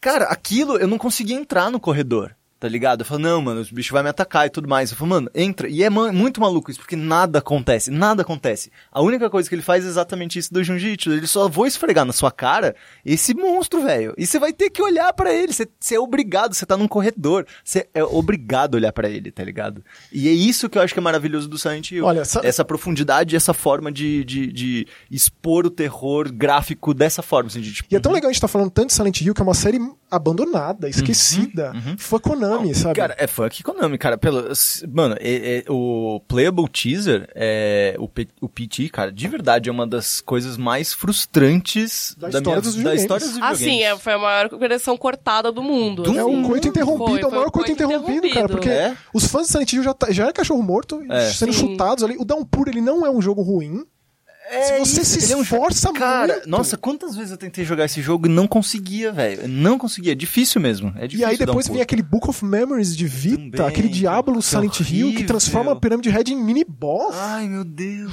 [0.02, 2.36] cara, aquilo eu não conseguia entrar no corredor.
[2.58, 3.02] Tá ligado?
[3.02, 4.90] Eu falo, não, mano, os bichos vão me atacar e tudo mais.
[4.90, 5.68] Eu falo, mano, entra.
[5.68, 8.72] E é muito maluco isso, porque nada acontece, nada acontece.
[8.92, 11.12] A única coisa que ele faz é exatamente isso do Jiu-Jitsu.
[11.12, 12.74] Ele só vou esfregar na sua cara
[13.06, 14.14] esse monstro, velho.
[14.18, 15.52] E você vai ter que olhar pra ele.
[15.52, 17.46] Você, é obrigado, você tá num corredor.
[17.64, 19.84] Você é obrigado a olhar pra ele, tá ligado?
[20.12, 22.06] E é isso que eu acho que é maravilhoso do Silent Hill.
[22.06, 27.48] Olha, sa- essa profundidade, essa forma de, de, de expor o terror gráfico dessa forma.
[27.50, 29.34] Assim, de, tipo, E é tão legal a gente estar falando tanto de Silent Hill,
[29.34, 29.78] que é uma série
[30.16, 31.74] abandonada, esquecida.
[31.98, 32.96] Foi Konami, sabe?
[32.96, 34.18] Cara, é funk Konami, cara.
[34.18, 34.44] Pelo,
[34.94, 39.72] mano, é- é- o Playable Teaser, é, o, P- o PT, cara, de verdade é
[39.72, 43.02] uma das coisas mais frustrantes Da da, história minha, dos da videogames.
[43.02, 43.60] história dos Ah, videogames.
[43.60, 46.04] sim, é, foi a maior coleção cortada do mundo.
[46.04, 46.44] Do É o assim.
[46.44, 48.96] coito interrompido, Foi, é o foi maior coito interrompido, cara, porque É?
[49.14, 51.30] os fãs de Silent Hill já, tá- já é cachorro morto, É.
[51.32, 51.72] sendo Sim.
[51.72, 52.16] chutados ali.
[52.18, 53.84] O Downpour, ele não é um jogo ruim.
[54.50, 56.50] Se você isso, se ele é um esforça Cara, muito.
[56.50, 59.48] nossa, quantas vezes eu tentei jogar esse jogo e não conseguia, velho.
[59.48, 60.12] Não conseguia.
[60.12, 60.90] É difícil mesmo.
[60.98, 61.76] É difícil E aí um depois pulo.
[61.76, 65.26] vem aquele Book of Memories de Vita, Também, aquele Diablo Silent Hill, que horrível.
[65.28, 67.16] transforma a Pyramid Head em mini boss.
[67.16, 68.12] Ai, meu Deus.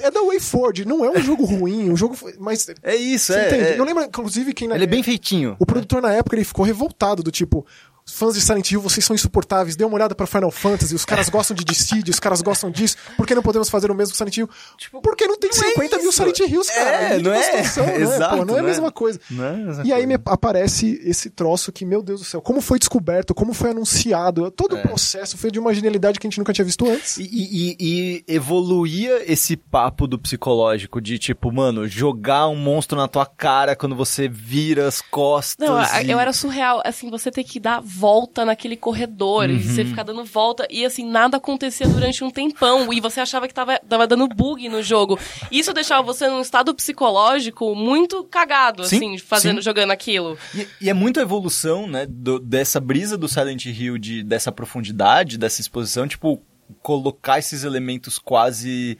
[0.00, 2.16] É da WayForward, não é um jogo ruim, um jogo...
[2.38, 3.72] Mas, É isso, é.
[3.72, 3.78] é.
[3.80, 4.70] Eu lembro, inclusive, quem...
[4.70, 5.56] Ele é bem feitinho.
[5.58, 7.66] O produtor na época ele ficou revoltado do tipo,
[8.10, 9.76] fãs de Silent Hill, vocês são insuportáveis.
[9.76, 12.96] Dê uma olhada pra Final Fantasy, os caras gostam de Dissidia, os caras gostam disso.
[13.16, 14.48] Por que não podemos fazer o mesmo com Silent Hill?
[15.02, 16.16] Porque não tem Tipo, não é 50 mil isso.
[16.16, 16.90] Silent Hills, cara.
[16.90, 17.50] É, não é?
[17.50, 18.70] construção, não é, Exato, pô, não é a não é?
[18.72, 19.20] mesma coisa.
[19.30, 23.34] É E aí me aparece esse troço que, meu Deus do céu, como foi descoberto,
[23.34, 24.80] como foi anunciado, todo É.
[24.80, 27.16] o processo foi de uma genialidade que a gente nunca tinha visto antes.
[27.18, 33.06] E, e- e evoluía esse papo do psicológico de tipo, mano, jogar um monstro na
[33.08, 35.68] tua cara quando você vira as costas.
[35.68, 39.84] Não, e- eu era surreal, assim, você ter que dar volta naquele corredor e você
[39.84, 43.78] ficar dando volta e assim, nada acontecia durante um tempão e você achava que tava,
[43.80, 45.18] tava dando bug no jogo.
[45.50, 49.62] Isso deixava você num estado psicológico muito cagado, Sim, assim, fazendo, sim.
[49.64, 50.38] jogando aquilo.
[50.54, 54.52] E, e é muito a evolução, né, do- dessa brisa do Silent Hill, de, dessa
[54.52, 56.40] profundidade, dessa exposição, tipo,
[56.82, 58.96] colocar esses elementos quase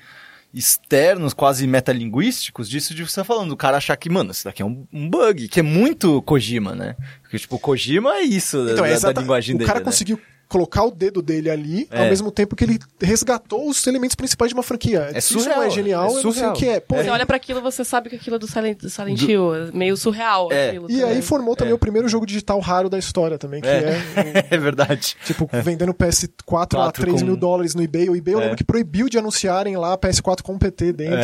[0.53, 4.65] externos, quase metalinguísticos, disso de você falando, o cara achar que, mano, isso daqui é
[4.65, 6.97] um, um bug, que é muito Kojima, né?
[7.23, 9.81] Porque, tipo, Kojima é isso da, Então, é da- da exata- linguagem o dele, cara
[9.81, 9.85] né?
[9.85, 12.01] conseguiu colocar o dedo dele ali, É.
[12.03, 15.11] ao mesmo tempo que ele resgatou os elementos principais de uma franquia.
[15.13, 16.53] É isso surreal, não é genial, é eu não sei o surreal.
[16.55, 16.81] que é.
[16.81, 19.55] Pô, Você olha pra aquilo, você sabe que aquilo é do Silent, do Silent Hill,
[19.55, 20.69] é meio surreal É.
[20.71, 20.91] aquilo.
[20.91, 21.17] E também.
[21.17, 24.03] aí formou também o primeiro jogo digital raro da história também, que é,
[24.51, 25.17] É verdade.
[25.25, 28.09] tipo, vendendo PS4 a Quatro 3 com- mil dólares no eBay.
[28.09, 28.43] O eBay eu É.
[28.45, 31.19] lembro que proibiu de anunciarem lá PS4 com PT dentro.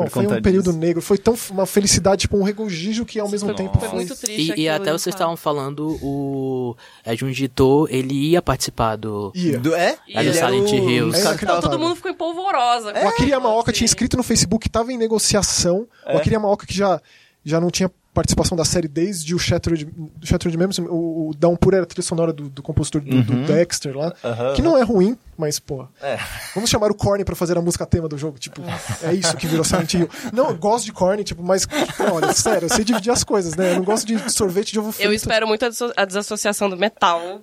[0.00, 0.04] É.
[0.04, 0.78] Bom, foi um conta período disso.
[0.78, 1.00] negro.
[1.02, 3.96] Foi tão uma felicidade, tipo, um regozijo que ao mesmo Foi- tempo foi foi...
[3.98, 4.52] muito triste.
[4.56, 9.32] E, e até vocês estavam falando, o é, Junji Ito, ele ia participar do...
[9.34, 9.58] Ia.
[9.58, 9.96] Do, é?
[10.08, 11.16] É Ele do Silent o- Hills.
[11.16, 12.92] É Então tava- todo mundo ficou em polvorosa.
[12.92, 13.78] O Akira Yamaoka assim.
[13.78, 15.86] tinha escrito no Facebook que estava em negociação.
[16.04, 16.14] É.
[16.14, 17.00] O Akira Yamaoka que já,
[17.44, 19.86] já não tinha participação da série desde o Shattered,
[20.22, 20.78] Shattered Memories.
[20.78, 24.06] O, o Downpour era a trilha sonora do, do compositor do, do Dexter lá.
[24.24, 24.54] Uhum.
[24.54, 25.86] Que não é ruim, mas, pô...
[26.02, 26.18] É.
[26.54, 28.38] Vamos chamar o Korn pra fazer a música tema do jogo.
[28.38, 28.62] Tipo,
[29.02, 30.08] é isso que virou Silent Hill.
[30.32, 31.66] Não, eu gosto de Korn, tipo, mas...
[32.12, 33.72] Olha, sério, eu sei dividir as coisas, né?
[33.72, 35.08] Eu não gosto de sorvete de ovo frito.
[35.08, 37.40] Eu espero muito a, desso- a desassociação do metal,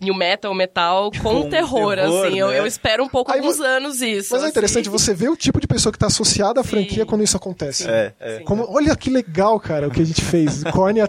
[0.00, 2.38] new metal, metal, com, Com terror, terror, assim.
[2.38, 2.58] Eu, né?
[2.58, 4.32] eu espero um pouco, Aí alguns vo- anos isso.
[4.32, 4.50] Mas é assim.
[4.50, 7.06] interessante você ver o tipo de pessoa que tá associada à franquia Sim.
[7.06, 7.88] quando isso acontece.
[7.88, 8.38] É, é.
[8.40, 10.62] Como, olha que legal, cara, o que a gente fez.
[10.64, 11.08] Korn é.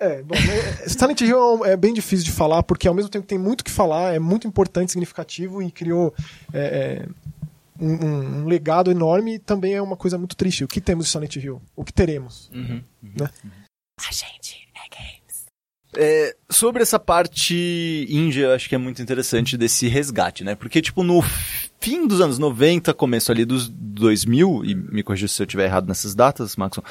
[0.00, 0.34] É, bom,
[0.88, 3.64] Silent Hill é é bem difícil de falar, porque ao mesmo tempo tem muito o
[3.64, 6.14] que falar, é muito importante, significativo e criou
[6.54, 7.08] é, é,
[7.78, 10.64] um, um- um legado enorme e também é uma coisa muito triste.
[10.64, 11.60] O que temos de Silent Hill?
[11.76, 12.50] O que teremos?
[12.54, 12.82] Uhum.
[13.02, 13.28] Né?
[14.08, 15.20] A gente é games.
[15.96, 20.54] É, sobre essa parte índia, eu acho que é muito interessante desse resgate, né?
[20.54, 21.20] Porque, tipo, no
[21.80, 25.88] fim dos anos 90, começo ali dos 2000, e me corrija se eu estiver errado
[25.88, 26.82] nessas datas, Maxon,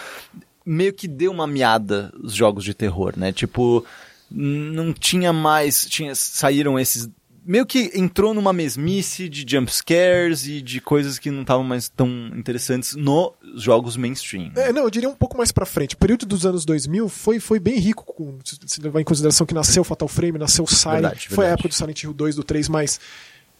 [0.65, 3.31] meio que deu uma miada os jogos de terror, né?
[3.31, 3.85] Tipo,
[4.29, 7.09] não tinha mais, tinha, saíram esses...
[7.45, 11.89] Meio que entrou numa mesmice de jump scares e de coisas que não estavam mais
[11.89, 14.51] tão interessantes nos jogos mainstream.
[14.55, 15.95] É, não, eu diria um pouco mais pra frente.
[15.95, 19.53] O período dos anos 2000 foi, foi bem rico, com, se levar em consideração que
[19.53, 22.69] nasceu Fatal Frame, nasceu Silent, Verdade, foi a época do Silent Hill 2, do 3,
[22.69, 22.99] mas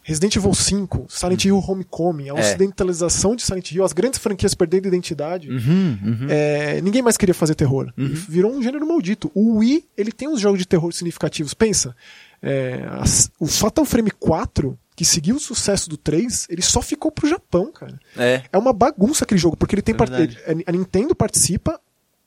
[0.09, 2.39] Resident Evil 5, Silent Hill Homecoming, a É.
[2.41, 5.49] ocidentalização de Silent Hill, as grandes franquias perdendo identidade.
[5.49, 6.27] Uhum, uhum.
[6.29, 7.93] É, ninguém mais queria fazer terror.
[7.97, 9.31] E virou um gênero maldito.
[9.33, 11.53] O Wii, ele tem uns jogos de terror significativos.
[11.53, 11.95] Pensa,
[12.41, 17.11] é, as- o Fatal Frame 4, que seguiu o sucesso do 3, ele só ficou
[17.11, 17.97] pro Japão, cara.
[18.17, 18.41] É.
[18.51, 20.37] É uma bagunça aquele jogo, porque ele tem É part- verdade.
[20.45, 21.79] ele- a Nintendo participa,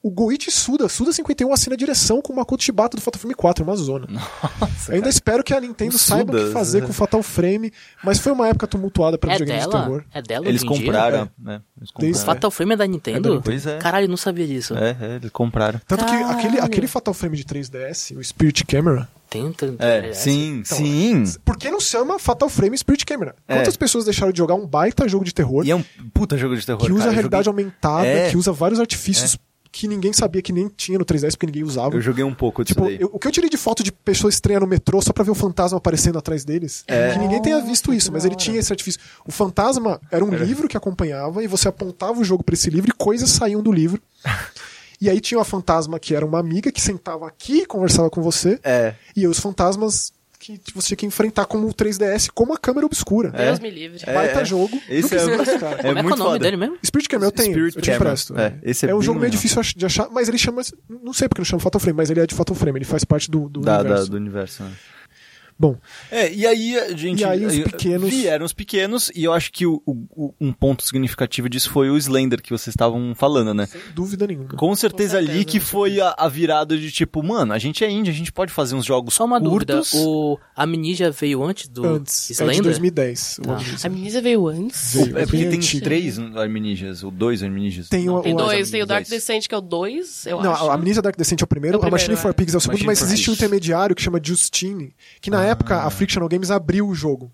[0.02, 3.34] o Goichi Suda, Suda 51 assina a direção com o Makoto Shibata do Fatal Frame
[3.34, 4.06] 4, é uma zona.
[4.60, 6.86] Nossa, ainda espero que a Nintendo O saiba o Suda, que fazer né?
[6.86, 9.86] com o Fatal Frame, mas foi uma época tumultuada para É videogames de terror.
[10.00, 10.04] dela?
[10.12, 10.76] É dela Eles em dia?
[10.78, 11.62] compraram, né?
[11.78, 12.14] Eles compraram.
[12.26, 13.40] Fatal Frame é da Nintendo?
[13.44, 13.78] Pois é.
[13.78, 14.74] Caralho, não sabia disso.
[14.76, 15.80] É, é, eles compraram.
[15.86, 16.30] Tanto que Caralho.
[16.38, 21.24] aquele, aquele Fatal Frame de 3DS, o Spirit Camera, Tem, tem, É, sim, Então, sim.
[21.44, 23.34] por que não chama Fatal Frame Spirit Camera?
[23.48, 23.54] É.
[23.56, 26.56] Quantas pessoas deixaram de jogar um baita jogo de terror E é um puta jogo
[26.56, 26.80] de terror.
[26.84, 27.12] que usa cara.
[27.14, 28.30] Realidade joguei- aumentada, É.
[28.30, 29.38] que usa vários artifícios
[29.72, 31.96] que ninguém sabia que nem tinha no 3DS porque ninguém usava?
[31.96, 32.98] Eu joguei um pouco disso Tipo, daí.
[33.00, 35.30] eu- o que eu tirei de foto de pessoa estranha no metrô só pra ver
[35.30, 37.12] o fantasma aparecendo atrás deles, É.
[37.14, 39.00] que ninguém tenha visto isso, mas ele tinha esse artifício.
[39.26, 42.90] O fantasma era um livro que acompanhava e você apontava o jogo pra esse livro
[42.90, 44.00] e coisas saíam do livro.
[45.00, 48.22] E aí tinha uma fantasma que era uma amiga que sentava aqui e conversava com
[48.22, 48.60] você.
[48.62, 48.94] É.
[49.16, 50.12] E os fantasmas
[50.58, 53.30] que você tinha que enfrentar como o 3DS, como a câmera obscura.
[53.30, 53.98] Deus me livre.
[54.06, 54.12] É.
[54.12, 54.80] Baita jogo.
[54.88, 55.76] Esse é- isso, cara.
[55.76, 56.38] Como é, que é muito o nome foda.
[56.40, 56.78] dele mesmo?
[56.84, 58.04] Spirit Camera eu tenho, Spirit eu te Camera.
[58.10, 58.38] empresto.
[58.38, 60.62] É, esse é um bem jogo meio difícil de achar, mas ele chama,
[61.02, 63.04] não sei porque ele chama Fatal Frame, mas ele é de Fatal Frame, ele faz
[63.04, 64.10] parte do, do Da, da- universo.
[64.10, 64.62] do universo.
[64.64, 64.70] né?
[65.62, 65.76] Bom,
[66.10, 67.20] É, e aí a gente.
[67.20, 70.52] E aí os eh, pequenos- Vieram os pequenos, e eu acho que o- o- um
[70.52, 73.66] ponto significativo disso foi o Slender que vocês estavam falando, né?
[73.66, 74.48] sem dúvida nenhuma.
[74.48, 77.84] Com certeza, certeza, ali que com foi a, a virada de tipo, mano, a gente
[77.84, 79.92] é indie, a gente pode fazer uns jogos Só uma curtos.
[79.92, 80.08] dúvida.
[80.08, 82.62] O Amnesia veio antes do Antes, é de Slender?
[82.64, 83.38] 2010.
[83.38, 83.52] o Tá.
[83.54, 83.76] Amnesia.
[83.84, 84.94] A Amnesia veio antes.
[84.94, 85.18] Veio.
[85.18, 85.84] É porque tem antigo.
[85.84, 87.88] três Arminias, ou dois Arminias.
[87.88, 89.10] Tem o- Tem o- dois, tem o Dark Dois.
[89.10, 90.68] Descent, que é o 2, eu Não, acho.
[90.70, 92.32] a Amnesia Dark Descent é o primeiro, É o a Machine primeiro, for é.
[92.32, 95.51] Pigs é o segundo, Machine mas existe um intermediário que chama Justine, que na época
[95.54, 97.30] a Frictional Games abriu o jogo.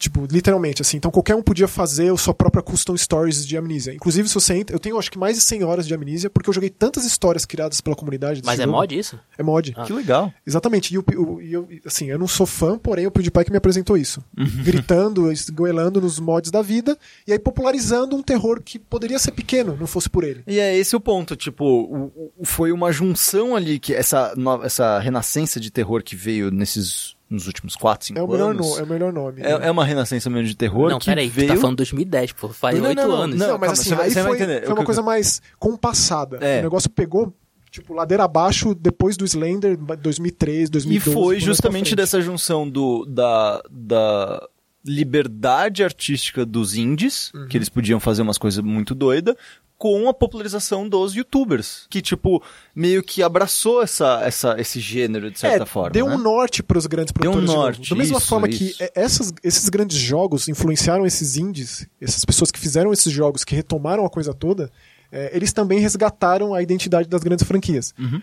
[0.00, 0.96] Tipo, literalmente, assim.
[0.96, 3.94] Então qualquer um podia fazer a sua própria custom stories de Amnesia.
[3.94, 4.74] Inclusive, se você entra.
[4.74, 7.46] Eu tenho acho que mais de 100 horas de Amnesia, porque eu joguei tantas histórias
[7.46, 8.42] criadas pela comunidade.
[8.44, 8.76] Mas é jogo.
[8.76, 9.18] mod isso?
[9.38, 9.72] É mod.
[9.86, 10.32] Que legal.
[10.44, 10.92] Exatamente.
[10.92, 13.56] E, o, o- e eu, assim, eu não sou fã, porém o PewDiePie que me
[13.58, 14.22] apresentou isso.
[14.64, 19.76] Gritando, esgoelando nos mods da vida, e aí popularizando um terror que poderia ser pequeno,
[19.78, 20.42] não fosse por ele.
[20.48, 24.64] E é esse o ponto, tipo, o- o- foi uma junção ali, que essa, no-
[24.64, 28.66] essa renascença de terror que veio nesses nos últimos 4, 5 É anos.
[28.70, 29.40] no, é o melhor nome.
[29.40, 31.48] É, é uma renascença mesmo de terror não, que peraí, veio...
[31.48, 32.48] tu tá falando 2010, pô.
[32.48, 33.36] Faz Não, não, oito não, anos.
[33.38, 33.46] não.
[33.48, 34.64] Não, mas calma, assim, você aí você vai foi, entender.
[34.66, 36.38] foi uma coisa mais compassada.
[36.38, 36.58] É.
[36.58, 37.32] O negócio pegou,
[37.70, 41.00] tipo, ladeira abaixo depois do Slender, 2003, E 2012.
[41.04, 44.48] foi por mais pra justamente dessa junção do, da, da
[44.84, 47.46] liberdade artística dos indies, Uhum.
[47.48, 49.36] que eles podiam fazer umas coisas muito doidas,
[49.80, 52.42] com a popularização dos youtubers, que, tipo,
[52.76, 55.88] meio que abraçou essa, essa, esse gênero, de certa é, forma.
[55.88, 56.14] deu né?
[56.14, 57.48] um norte para os grandes Deu um produtores.
[57.48, 57.66] de novo.
[57.66, 58.58] norte, Da mesma isso, forma isso.
[58.76, 63.42] que é, essas- esses grandes jogos influenciaram esses indies, essas pessoas que fizeram esses jogos,
[63.42, 64.70] que retomaram a coisa toda,
[65.10, 67.94] é, eles também resgataram a identidade das grandes franquias.
[67.98, 68.20] Uhum.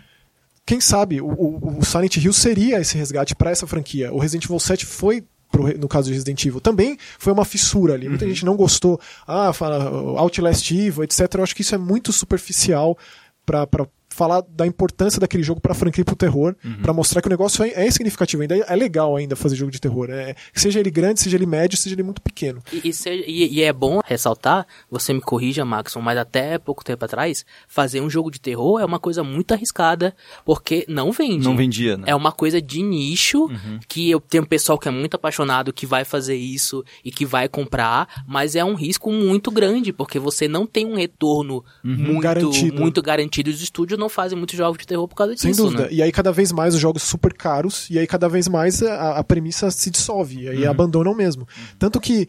[0.63, 4.13] Quem sabe o, o- o Silent Hill seria esse resgate para essa franquia.
[4.13, 7.93] O Resident Evil 7 foi pro no caso de Resident Evil, também foi uma fissura
[7.93, 8.05] ali.
[8.05, 8.11] Uhum.
[8.11, 8.99] Muita gente não gostou.
[9.25, 9.85] Ah, fala
[10.19, 11.21] Outlast Evil, etc.
[11.35, 12.97] Eu acho que isso é muito superficial
[13.45, 13.67] pra
[14.17, 16.81] falar da importância daquele jogo pra franquia e pro terror, Uhum.
[16.81, 19.79] pra mostrar que o negócio é, é significativo ainda, é legal ainda fazer jogo de
[19.79, 20.09] terror.
[20.09, 22.61] É, seja ele grande, seja ele médio, seja ele muito pequeno.
[22.73, 26.83] E, e se- e- e é bom ressaltar, você me corrija, Maxon, mas até pouco
[26.83, 31.43] tempo atrás, fazer um jogo de terror é uma coisa muito arriscada, porque não vende.
[31.45, 32.05] Não vendia, né?
[32.07, 33.47] É uma coisa de nicho,
[33.87, 37.25] que eu tenho um pessoal que é muito apaixonado que vai fazer isso e que
[37.25, 42.21] vai comprar, mas é um risco muito grande, porque você não tem um retorno muito
[42.21, 42.79] Garantido.
[42.81, 43.49] muito garantido.
[43.51, 45.83] Os estúdios não fazem muitos jogos de terror por causa Sem disso, dúvida.
[45.83, 45.89] né?
[45.91, 49.17] E aí cada vez mais os jogos super caros, e aí cada vez mais a,
[49.17, 50.69] a premissa se dissolve, e aí Uhum.
[50.71, 51.47] abandonam mesmo.
[51.79, 52.27] Tanto que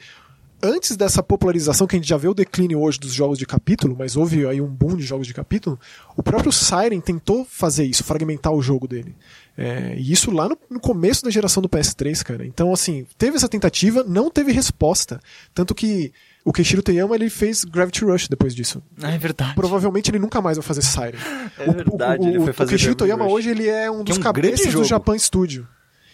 [0.60, 3.94] antes dessa popularização que a gente já vê o declínio hoje dos jogos de capítulo,
[3.96, 5.78] mas houve aí um boom de jogos de capítulo,
[6.16, 9.14] o próprio Siren tentou fazer isso, fragmentar o jogo dele.
[9.56, 12.44] É, e isso lá no, no começo da geração do PS3, cara.
[12.46, 15.20] Então, assim, teve essa tentativa, não teve resposta.
[15.54, 16.12] Tanto que
[16.48, 18.82] o Keishiro Toyama ele fez Gravity Rush depois disso.
[19.02, 19.54] Ah, é verdade.
[19.54, 21.18] Provavelmente ele nunca mais vai fazer Siren.
[21.58, 24.52] É verdade, ele foi fazer O Keishiro hoje ele é um é dos um grande
[24.52, 24.82] cabeças do.
[24.82, 25.68] Japan Studio.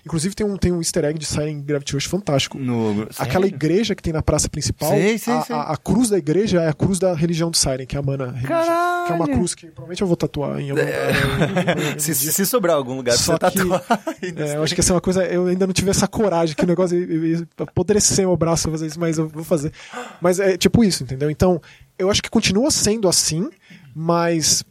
[0.04, 2.58] Inclusive tem um, tem um easter egg de Siren Gravity Rush fantástico.
[2.58, 3.08] No...
[3.18, 5.56] Aquela igreja que tem na praça principal, Sei, sei, a, sei.
[5.56, 8.02] a- a cruz da igreja é a cruz da religião do Siren, que é a
[8.02, 8.48] Mana religião.
[8.48, 9.06] Caralho!
[9.06, 11.76] Que é uma cruz que provavelmente eu vou tatuar em algum lugar.
[11.96, 12.32] um Se, dia.
[12.32, 13.84] se sobrar algum lugar Só pra você que- tatuar.
[14.36, 15.24] É, eu acho que essa é uma coisa.
[15.24, 18.98] Eu ainda não tive essa coragem, que o negócio ia- apodrecer meu braço fazer isso,
[19.00, 19.72] mas eu vou fazer.
[20.20, 21.30] Mas é tipo isso, entendeu?
[21.30, 21.60] Então,
[21.98, 23.48] eu acho que continua sendo assim,
[23.94, 24.62] mas.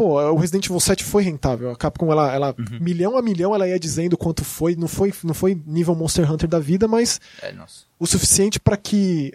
[0.00, 1.70] Pô, o Resident Evil 7 foi rentável.
[1.70, 4.74] A Capcom, ela, ela milhão a milhão, ela ia dizendo quanto foi.
[4.74, 7.84] Não foi, não foi nível Monster Hunter da vida, mas É, nossa.
[7.98, 9.30] o suficiente pra que.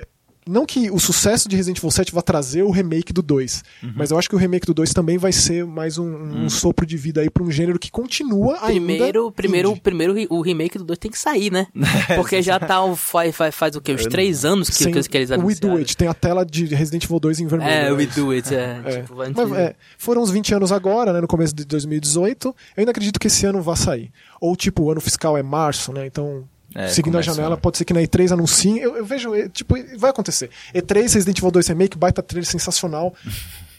[0.48, 3.94] Não que o sucesso de Resident Evil 7 vá trazer o remake do 2, Uhum.
[3.96, 6.86] mas eu acho que o remake do 2 também vai ser mais um, um sopro
[6.86, 8.68] de vida aí pra um gênero que continua ainda.
[8.86, 9.82] Primeiro, primeiro, indie.
[9.82, 11.66] primeiro ri- o remake do 2 tem que sair, né?
[12.16, 13.94] Porque já tá o- faz, faz, faz o quê?
[13.94, 15.74] Uns três anos que, Sem- que, que eles o We anunciaram.
[15.76, 17.72] Do It, tem a tela de Resident Evil 2 em vermelho.
[17.72, 17.92] É, né?
[17.92, 18.82] We Do It, é.
[18.86, 19.02] É.
[19.02, 22.50] Tipo, antes- Mas, é, foram uns 20 anos agora, né, no começo de 2018.
[22.50, 24.12] Eu ainda acredito que esse ano vai sair.
[24.40, 26.06] Ou tipo, o ano fiscal é março, né?
[26.06, 27.62] Então, É, seguindo a janela, né?
[27.62, 28.80] pode ser que na E3 anunciem.
[28.80, 30.50] Eu, eu vejo, é, tipo, vai acontecer.
[30.74, 33.16] E3, Resident Evil 2 Remake, baita trailer sensacional.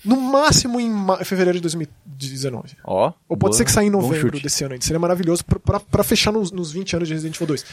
[0.03, 2.75] No máximo em ma- fevereiro de 2019.
[2.85, 3.13] Ó.
[3.29, 4.85] Ou pode boa- ser que saia em novembro desse ano ainda.
[4.85, 5.45] Seria maravilhoso
[5.91, 7.65] pra fechar nos, nos 20 anos de Resident Evil 2.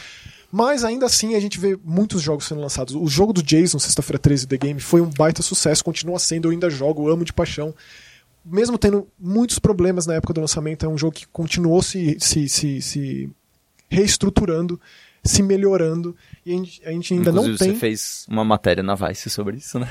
[0.52, 2.94] Mas ainda assim a gente vê muitos jogos sendo lançados.
[2.96, 6.52] O jogo do Jason, sexta-feira 13 The Game, foi um baita sucesso, continua sendo, eu
[6.52, 7.74] ainda jogo, amo de paixão.
[8.46, 12.50] Mesmo tendo muitos problemas na época do lançamento, é um jogo que continuou se, se,
[12.50, 13.30] se, se
[13.90, 14.80] reestruturando,
[15.24, 16.16] se melhorando.
[16.46, 17.74] E a gente, a gente ainda Inclusive, não tem.
[17.74, 19.90] você fez uma matéria na Vice sobre isso, né?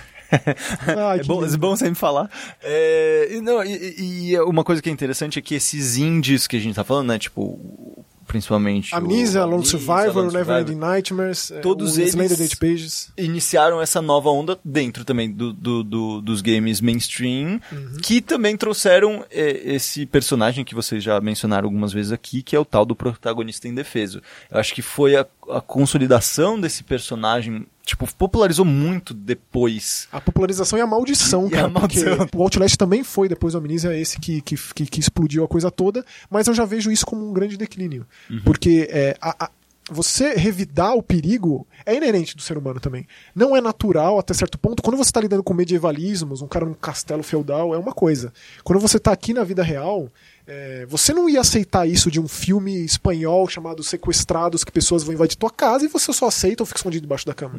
[1.09, 2.31] Ai, é, bom, é bom sempre falar.
[2.63, 6.57] É, e, não, e, e uma coisa que é interessante é que esses indies que
[6.57, 7.19] a gente tá falando, né?
[7.19, 8.95] Tipo, principalmente.
[8.95, 13.13] Amnesia, Lone Survivor, Lone Never Survivor, Ending Nightmares, é, Todos eles- Date Pages.
[13.19, 17.97] iniciaram essa nova onda dentro também do, do- do- dos games mainstream, Uhum.
[18.03, 22.59] que também trouxeram é, esse personagem que vocês já mencionaram algumas vezes aqui, que é
[22.59, 24.23] o tal do protagonista indefeso.
[24.51, 30.09] Eu acho que foi a, a consolidação desse personagem, tipo, popularizou muito depois.
[30.13, 31.67] A popularização e a maldição, E cara.
[31.67, 32.17] a maldição.
[32.19, 35.71] Porque o Outlast também foi, depois do Amnesia, esse que, que, que, explodiu a coisa
[35.71, 38.07] toda, mas eu já vejo isso como um grande declínio.
[38.45, 39.51] Porque é, a- a-
[39.91, 43.07] você revidar o perigo é inerente do ser humano também.
[43.35, 44.83] Não é natural até certo ponto.
[44.83, 48.33] Quando você está lidando com medievalismos, um cara num castelo feudal, é uma coisa.
[48.63, 50.09] Quando você está aqui na vida real,
[50.47, 55.15] é, você não ia aceitar isso de um filme espanhol chamado Sequestrados, que pessoas vão
[55.15, 57.57] invadir tua casa e você só aceita ou fica escondido debaixo da cama.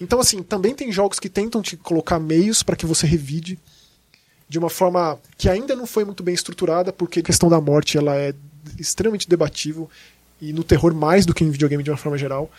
[0.00, 3.58] Então, assim, também tem jogos que tentam te colocar meios para que você revide
[4.48, 7.98] de uma forma que ainda não foi muito bem estruturada, porque a questão da morte
[7.98, 8.34] ela é
[8.78, 9.90] extremamente debatível
[10.48, 12.50] e no terror mais do que em videogame de uma forma geral,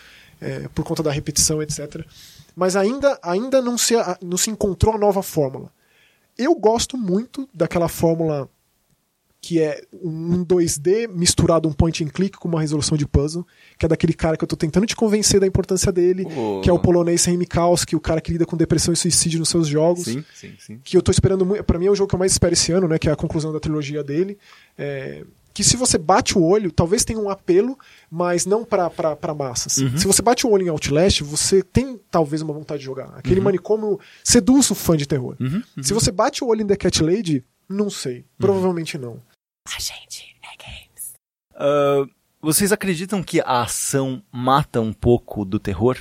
[0.41, 2.05] é, por conta da repetição, etc.
[2.55, 5.69] Mas ainda, ainda não, se, não se encontrou a nova fórmula.
[6.37, 8.49] Eu gosto muito daquela fórmula
[9.45, 13.45] que é um 2D misturado um point and click com uma resolução de puzzle,
[13.77, 16.61] que é daquele cara que eu tô tentando te convencer da importância dele, Oh.
[16.61, 19.49] que é o polonês Remy Mikalski, o cara que lida com depressão e suicídio nos
[19.49, 20.23] seus jogos sim,
[20.57, 20.81] sim.
[20.83, 21.63] que eu tô esperando muito.
[21.63, 22.97] Pra mim é o jogo que eu mais espero esse ano, né?
[22.97, 24.35] Que é a conclusão da trilogia dele.
[24.75, 25.23] É,
[25.55, 27.79] que se você bate o olho, talvez tenha um apelo,
[28.11, 29.73] mas não pra massas.
[29.73, 33.05] Se você bate o olho em Outlast, você tem talvez uma vontade de jogar.
[33.15, 35.37] Aquele manicômio seduz o fã de terror.
[35.81, 38.25] Se você bate o olho em The Cat Lady, não sei.
[38.37, 39.21] Provavelmente não.
[41.55, 42.05] Ah,
[42.41, 45.97] vocês acreditam que a ação mata um pouco do terror?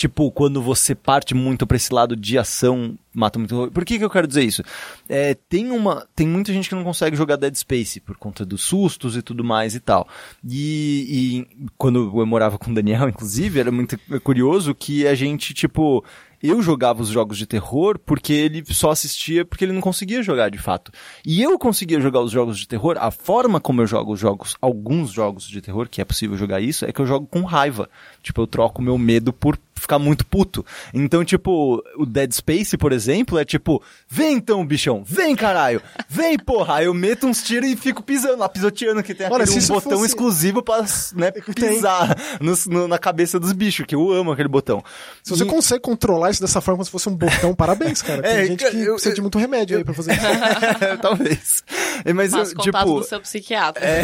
[0.00, 3.70] Tipo, quando você parte muito pra esse lado de ação, mata muito.
[3.70, 4.62] Por que, que eu quero dizer isso?
[5.06, 6.06] É, tem uma.
[6.16, 9.44] Tem muita gente que não consegue jogar Dead Space por conta dos sustos e tudo
[9.44, 10.08] mais e tal.
[10.42, 15.52] E, e quando eu morava com o Daniel, inclusive, era muito curioso que a gente,
[15.52, 16.02] tipo.
[16.42, 20.50] Eu jogava os jogos de terror porque ele só assistia porque ele não conseguia jogar
[20.50, 20.90] de fato.
[21.22, 24.56] E eu conseguia jogar os jogos de terror, a forma como eu jogo os jogos,
[24.58, 27.90] alguns jogos de terror, que é possível jogar isso, é que eu jogo com raiva.
[28.22, 29.58] Tipo, eu troco meu medo por
[29.90, 30.64] ficar muito puto.
[30.94, 36.38] Então, tipo, o Dead Space, por exemplo, é tipo, vem então, bichão, vem caralho, vem
[36.38, 36.76] porra.
[36.76, 39.66] Aí eu meto uns tiros e fico pisando lá, pisoteando, que tem Olha, aquele um
[39.68, 44.30] botão fosse- exclusivo pra né, pisar nos- no- na cabeça dos bichos, que eu amo
[44.30, 44.82] aquele botão.
[45.24, 48.22] Se você E- consegue controlar isso dessa forma como se fosse um botão, parabéns, cara.
[48.22, 50.22] Tem É, gente que eu- precisa de muito remédio aí pra fazer isso.
[51.02, 51.64] Talvez.
[52.04, 53.84] É, Mas, Faço eu, tipo, do seu psiquiatra.
[53.84, 54.00] né?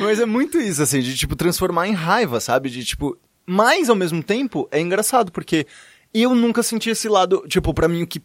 [0.00, 2.68] mas é muito isso, assim, de, tipo, transformar em raiva, sabe?
[2.70, 5.66] De, tipo, mas, ao mesmo tempo, é engraçado, porque
[6.12, 8.22] eu nunca senti esse lado, tipo, pra mim, o que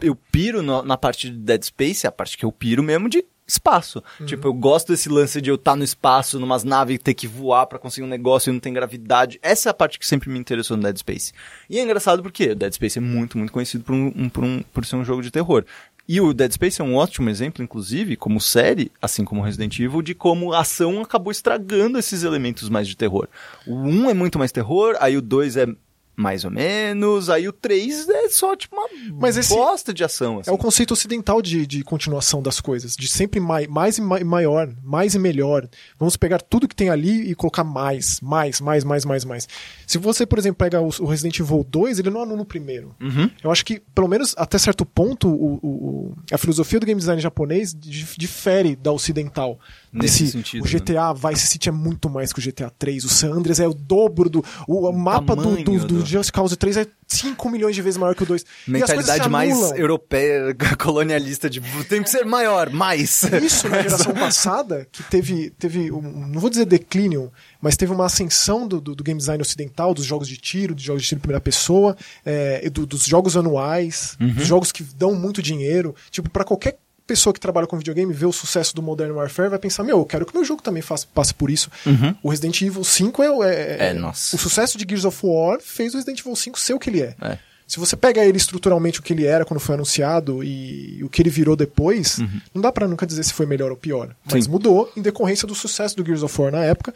[0.00, 3.08] eu piro no- na parte de Dead Space, é a parte que eu piro mesmo
[3.08, 4.02] de espaço.
[4.24, 7.66] Tipo, eu gosto desse lance de eu estar no espaço, numas naves, ter que voar
[7.66, 9.38] pra conseguir um negócio e não tem gravidade.
[9.42, 11.32] Essa é a parte que sempre me interessou no Dead Space.
[11.68, 14.62] E é engraçado porque Dead Space é muito, muito conhecido por, um, um- por, um,
[14.72, 15.64] por ser um jogo de terror.
[16.06, 20.02] E o Dead Space é um ótimo exemplo, inclusive, como série, assim como Resident Evil,
[20.02, 23.26] de como a ação acabou estragando esses elementos mais de terror.
[23.66, 25.66] O 1 é muito mais terror, aí o 2 é
[26.16, 28.88] mais ou menos, aí o 3 é só tipo uma
[29.20, 30.38] Mas esse bosta de ação.
[30.38, 30.50] Assim.
[30.50, 34.24] É o conceito ocidental de, de continuação das coisas, de sempre mai, mais e mai-
[34.24, 35.68] maior, mais e melhor.
[35.98, 39.48] Vamos pegar tudo que tem ali e colocar mais, mais, mais, mais, mais, mais.
[39.86, 42.94] Se você, por exemplo, pega o, o Resident Evil 2, ele não anula o primeiro.
[43.00, 43.28] Uhum.
[43.42, 47.20] Eu acho que, pelo menos até certo ponto, o, o- a filosofia do game design
[47.20, 49.58] japonês dif- difere da ocidental.
[49.94, 53.04] Nesse sentido, o GTA Vice City é muito mais que o GTA 3.
[53.04, 54.44] O San Andreas é o dobro do.
[54.66, 58.14] O, o mapa do, do, do Just Cause 3 é 5 milhões de vezes maior
[58.14, 58.42] que o 2.
[58.42, 63.22] E as coisas se Mentalidade mais europeia, colonialista, de tem que ser maior, mais.
[63.42, 68.06] Isso na geração passada, que teve, teve um, não vou dizer declínio, mas teve uma
[68.06, 71.18] ascensão do, do, do game design ocidental, dos jogos de tiro, dos jogos de tiro
[71.18, 75.94] em primeira pessoa, é, do- dos jogos anuais, dos jogos que dão muito dinheiro.
[76.10, 79.58] Tipo, pra qualquer pessoa que trabalha com videogame ver o sucesso do Modern Warfare vai
[79.58, 81.70] pensar, meu, eu quero que meu jogo também faça, passe por isso.
[81.84, 82.14] Uhum.
[82.22, 84.34] O Resident Evil 5 é, o- é, É, nossa.
[84.36, 87.02] O sucesso de Gears of War fez o Resident Evil 5 ser o que ele
[87.02, 87.14] é.
[87.20, 87.38] É.
[87.66, 91.22] Se você pega ele estruturalmente o que ele era quando foi anunciado e o que
[91.22, 92.18] ele virou depois,
[92.54, 94.14] não dá pra nunca dizer se foi melhor ou pior.
[94.24, 94.42] Mas Uhum.
[94.42, 94.50] Sim.
[94.50, 96.92] mudou em decorrência do sucesso do Gears of War na época.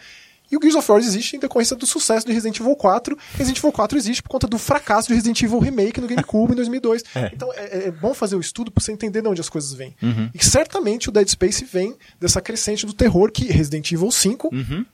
[0.50, 3.16] E o Gears of War existe em decorrência do sucesso do Resident Evil 4.
[3.34, 6.56] Resident Evil 4 existe por conta do fracasso do Resident Evil Remake no GameCube em
[6.56, 7.02] 2002.
[7.32, 9.94] Então é, é bom fazer o estudo pra você entender de onde as coisas vêm.
[10.02, 10.30] Uhum.
[10.34, 14.84] E certamente o Dead Space vem dessa crescente do terror que Resident Evil 5 Uhum.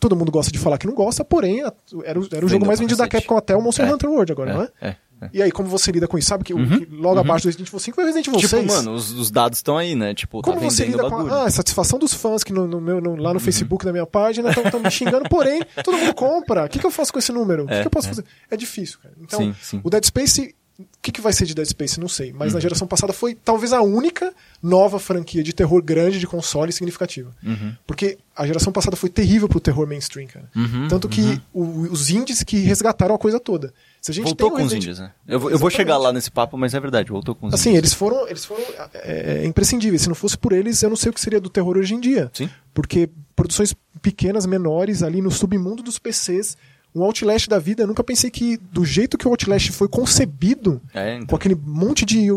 [0.00, 1.74] Todo mundo gosta de falar que não gosta, porém, era,
[2.20, 3.08] o- era o jogo mais vendido da.
[3.08, 3.92] Capcom até o Monster É.
[3.92, 4.68] Hunter World agora, não é?
[4.80, 5.28] É, é.
[5.32, 6.28] E aí, como você lida com isso?
[6.28, 8.50] Sabe que, o- que logo abaixo do Resident Evil 5 foi o Resident Evil Tipo,
[8.50, 8.66] 6.
[8.66, 10.14] mano, os, os dados estão aí, né?
[10.14, 11.34] Tipo, Como tá você lida o com bagulho.
[11.34, 13.92] a, ah, a satisfação dos fãs que no, no meu, no- lá no Facebook da
[13.92, 16.64] minha página estão me xingando, porém, todo mundo compra.
[16.64, 17.64] O que, que eu faço com esse número?
[17.64, 18.10] O que, É, que eu posso é.
[18.10, 18.24] fazer?
[18.50, 19.14] É difícil, cara.
[19.20, 19.80] Então, Sim, sim.
[19.82, 20.54] o Dead Space.
[20.80, 21.98] O que, que vai ser de Dead Space?
[21.98, 22.32] Não sei.
[22.32, 22.54] Mas Uhum.
[22.54, 27.34] na geração passada foi talvez a única nova franquia de terror grande de console significativa.
[27.42, 27.74] Uhum.
[27.84, 30.48] Porque a geração passada foi terrível pro terror mainstream, cara.
[30.54, 33.74] Uhum, Tanto que o- os indies que resgataram a coisa toda.
[34.00, 35.10] Se a gente Voltou com os índios, né?
[35.26, 37.70] Eu, vou- eu vou chegar lá nesse papo, mas é verdade, voltou com os Assim,
[37.70, 37.80] índios.
[37.82, 38.62] eles foram, eles foram
[38.94, 40.02] é, é, imprescindíveis.
[40.02, 42.00] Se não fosse por eles, eu não sei o que seria do terror hoje em
[42.00, 42.30] dia.
[42.32, 42.48] Sim.
[42.72, 46.56] Porque produções pequenas, menores, ali no submundo dos PCs,
[46.98, 50.80] um Outlast da vida, eu nunca pensei que, do jeito que o Outlast foi concebido,
[50.94, 51.26] É, então.
[51.28, 52.28] com aquele monte de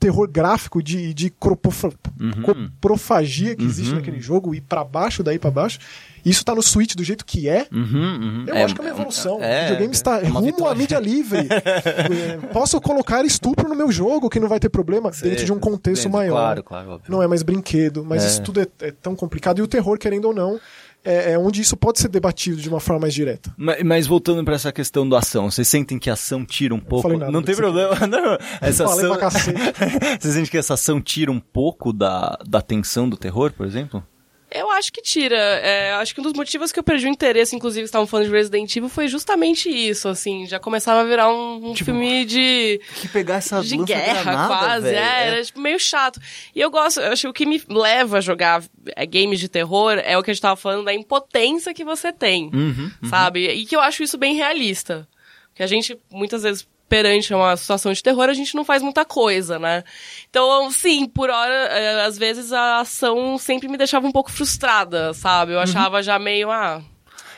[0.00, 1.90] terror gráfico, de, de cropofa-
[2.20, 2.42] Uhum.
[2.42, 5.80] coprofagia que existe naquele jogo, e pra baixo, daí pra baixo,
[6.24, 8.44] isso tá no Switch do jeito que é, Uhum, uhum.
[8.46, 9.42] eu acho que é uma evolução.
[9.42, 10.74] é, o videogame está é rumo à vitória.
[10.76, 11.48] mídia livre.
[11.58, 15.58] É, Posso colocar estupro no meu jogo, que não vai ter problema, dentro de um
[15.58, 16.32] contexto dentro, maior.
[16.34, 17.10] Claro, claro, óbvio.
[17.10, 18.26] Não é mais brinquedo, mas É.
[18.28, 19.58] isso tudo é, é tão complicado.
[19.58, 20.60] E o terror, querendo ou não,
[21.04, 23.52] é, é onde isso pode ser debatido de uma forma mais direta.
[23.56, 26.80] Mas, mas voltando pra essa questão da ação, vocês sentem que a ação tira um
[26.80, 27.08] pouco?
[27.16, 28.38] nada não tem que você problema, não.
[28.60, 29.16] Essa ação...
[30.20, 34.04] Vocês sentem que essa ação tira um pouco da, da tensão do terror, por exemplo?
[34.50, 35.36] Eu acho que tira.
[35.36, 38.32] É, acho que um dos motivos que eu perdi o interesse, inclusive, estavam falando de
[38.32, 40.46] Resident Evil, foi justamente isso, assim.
[40.46, 44.88] Já começava a virar um, um Tipo, filme de, Que pegar essa de guerra, quase.
[44.88, 46.18] É, era tipo, meio chato.
[46.54, 48.62] E eu gosto, eu acho que o que me leva a jogar
[48.96, 52.12] é, games de terror é o que a gente tava falando da impotência que você
[52.12, 53.46] tem, Uhum, sabe?
[53.48, 55.06] E que eu acho isso bem realista.
[55.54, 59.04] Que a gente, muitas vezes, perante uma situação de terror, a gente não faz muita
[59.04, 59.84] coisa, né?
[60.30, 65.12] Então, sim, por hora, é, às vezes a ação sempre me deixava um pouco frustrada,
[65.14, 65.52] sabe?
[65.52, 65.58] Uhum.
[65.58, 66.82] Eu achava já meio, ah,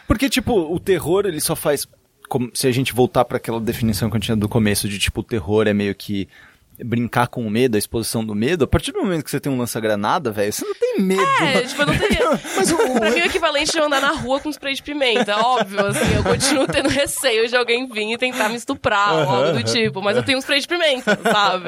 [0.07, 1.87] Porque, tipo, o terror, ele só faz.
[2.29, 5.21] como- se a gente voltar pra aquela definição que eu tinha do começo, de tipo,
[5.21, 6.29] o terror é meio que
[6.85, 9.51] brincar com o medo, a exposição do medo, a partir do momento que você tem
[9.53, 11.23] um lança-granada, velho, você não tem medo.
[11.43, 12.31] É, tipo, eu não teria.
[12.57, 15.37] Mas o, Pra mim, o equivalente de eu andar na rua com spray de pimenta.
[15.37, 19.53] Óbvio, assim, eu continuo tendo receio de alguém vir e tentar me estuprar ou algo
[19.59, 20.01] do tipo.
[20.03, 21.67] Mas eu tenho um spray de pimenta, sabe?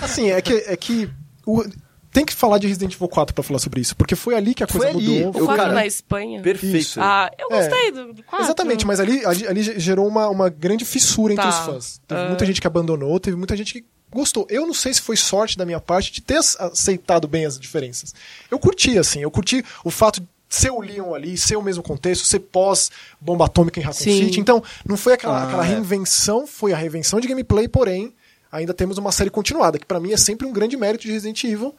[0.00, 1.08] assim, é que, é que
[1.46, 1.64] o-
[2.10, 4.64] tem que falar de Resident Evil 4 pra falar sobre isso, porque foi ali que
[4.64, 5.24] a coisa Foi ali.
[5.24, 5.34] mudou.
[5.34, 6.40] O Eu, quadro cara, na Espanha.
[6.42, 6.76] Perfeito.
[6.76, 7.00] Isso.
[7.00, 7.68] Ah, eu É.
[7.68, 8.46] gostei do, do quadro.
[8.46, 11.50] Exatamente, mas ali, ali, ali gerou uma, uma grande fissura entre Tá.
[11.50, 12.00] os fãs.
[12.08, 12.28] Teve Ah.
[12.28, 14.46] muita gente que abandonou, teve muita gente que gostou.
[14.50, 17.58] Eu não sei se foi sorte da minha parte de ter ac- aceitado bem as
[17.58, 18.14] diferenças.
[18.50, 21.82] Eu curti, assim, eu curti o fato de ser o Leon ali, ser o mesmo
[21.82, 22.90] contexto, ser pós
[23.20, 24.24] bomba atômica em Raccoon Sim.
[24.24, 24.40] City.
[24.40, 25.68] Então, não foi aquela, Ah, aquela é.
[25.68, 28.14] reinvenção, foi a reinvenção de gameplay, porém.
[28.50, 31.44] Ainda temos uma série continuada, que pra mim é sempre um grande mérito de Resident
[31.44, 31.74] Evil,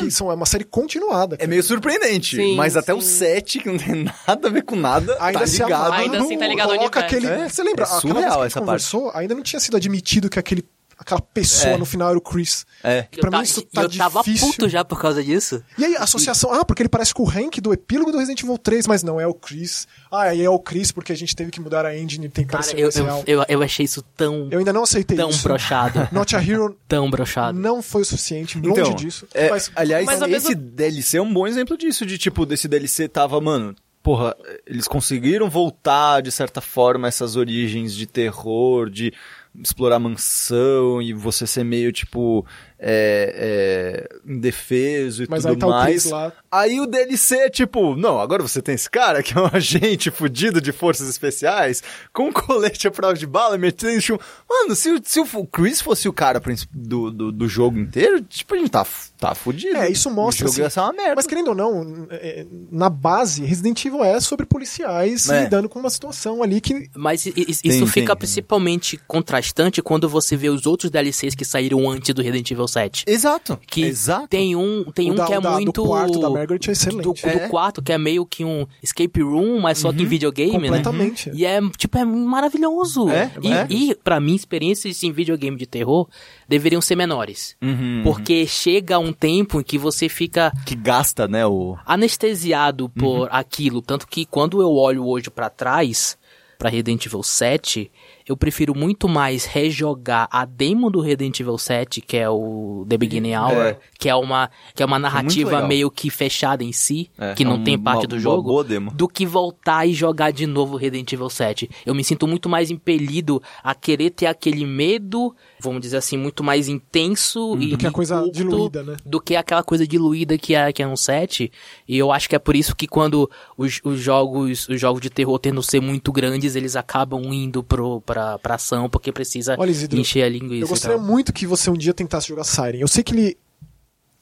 [0.00, 1.36] que são, é uma série continuada.
[1.36, 1.48] É cara.
[1.48, 3.18] meio surpreendente, Sim, mas até o sim.
[3.18, 5.92] 7, que não tem nada a ver com nada, ainda tá se ligado.
[5.92, 7.24] Ainda no- assim tá ligado ao coloca aquele.
[7.28, 7.84] É, você lembra?
[7.84, 10.40] é aquela surreal vez que a gente essa conversou, ainda não tinha sido admitido que
[10.40, 10.64] aquele,
[11.02, 11.76] aquela pessoa É.
[11.78, 12.64] no final era o Chris.
[12.82, 13.02] É.
[13.02, 14.48] Pra eu mim ta- isso tá eu tava difícil.
[14.48, 15.62] puto já por causa disso.
[15.76, 16.52] E aí, a associação.
[16.52, 19.20] Ah, porque ele parece com o Hank do epílogo do Resident Evil 3, mas não,
[19.20, 19.86] é o Chris.
[20.10, 22.44] Ah, aí é o Chris porque a gente teve que mudar a engine e tem
[22.44, 23.24] que Cara, parecer eu, eu, real.
[23.26, 25.42] eu, eu achei isso tão, Eu ainda não aceitei tão isso.
[25.42, 26.08] brochado.
[26.12, 27.58] Not a Hero tão brochado.
[27.58, 29.26] não foi o suficiente, longe Então, disso.
[29.34, 32.68] é, mas, aliás, Mas esse mesmo- DLC é um bom exemplo disso, de tipo, desse
[32.68, 34.36] DLC tava, mano, porra,
[34.66, 39.12] eles conseguiram voltar, de certa forma, essas origens de terror, de
[39.60, 42.46] explorar mansão e você ser meio, tipo,
[42.84, 46.04] é, é, indefeso e Mas aí tudo tá o mais.
[46.06, 46.32] Lá.
[46.50, 50.10] Aí o DLC é tipo, não, agora você tem esse cara que é um agente
[50.10, 54.18] fudido de forças especiais, com um colete à prova de bala, metendo chum.
[54.48, 58.54] Mano, se, o- se o Chris fosse o cara do, do, do jogo inteiro, tipo,
[58.54, 58.84] a gente tá,
[59.18, 59.76] tá fudido.
[59.76, 60.46] É, isso mostra.
[60.46, 61.14] O jogo assim, ia ser uma merda.
[61.16, 65.44] Mas querendo ou não, é, na base, Resident Evil é sobre policiais É.
[65.44, 66.90] lidando com uma situação ali que.
[66.96, 68.16] Mas isso Tem, fica tem.
[68.16, 73.04] principalmente contrastante quando você vê os outros DLCs que saíram antes do Resident Evil 7.
[73.06, 73.58] Exato.
[73.66, 74.28] Que Exato.
[74.28, 75.84] tem um, tem O um da- que é o da- do muito.
[75.84, 77.02] quarto da Margaret é excelente.
[77.04, 77.48] Do, do É.
[77.48, 80.78] quarto, que é meio que um escape room, mas só que em videogame, né?
[80.78, 81.30] Completamente.
[81.34, 83.08] E é, tipo, é maravilhoso.
[83.10, 83.66] É, e, é.
[83.70, 86.08] e, pra mim, experiências em videogame de terror
[86.48, 87.56] deveriam ser menores.
[87.62, 91.76] Uhum, Porque chega um tempo em que você fica Que gasta, né, o...
[91.86, 93.28] anestesiado por Uhum.
[93.30, 93.82] aquilo.
[93.82, 96.16] Tanto que quando eu olho hoje pra trás,
[96.58, 97.90] pra Resident Evil 7,
[98.28, 102.96] eu prefiro muito mais rejogar a demo do Resident Evil 7, que é o The
[102.96, 103.78] Beginning Hour, É.
[103.98, 105.68] que é uma que é uma narrativa legal.
[105.68, 108.20] meio que fechada em si, É, que é não um- tem parte uma- do uma
[108.20, 108.64] jogo,
[108.94, 111.68] do que voltar e jogar de novo Resident Evil 7.
[111.86, 116.42] Eu me sinto muito mais impelido a querer ter aquele medo, vamos dizer assim, muito
[116.42, 118.96] mais intenso e Do que a coisa diluída, né?
[119.06, 121.50] do que aquela coisa diluída que é, que é um 7.
[121.88, 125.08] E eu acho que é por isso que quando os, os jogos os jogos de
[125.08, 129.54] terror tendem a ser muito grandes, eles acabam indo pro, pra, pra ação, porque precisa
[129.58, 130.64] Olha, Isidro, encher a linguiça.
[130.64, 132.78] Eu gostaria muito que você um dia tentasse jogar Siren.
[132.80, 133.36] Eu sei que ele.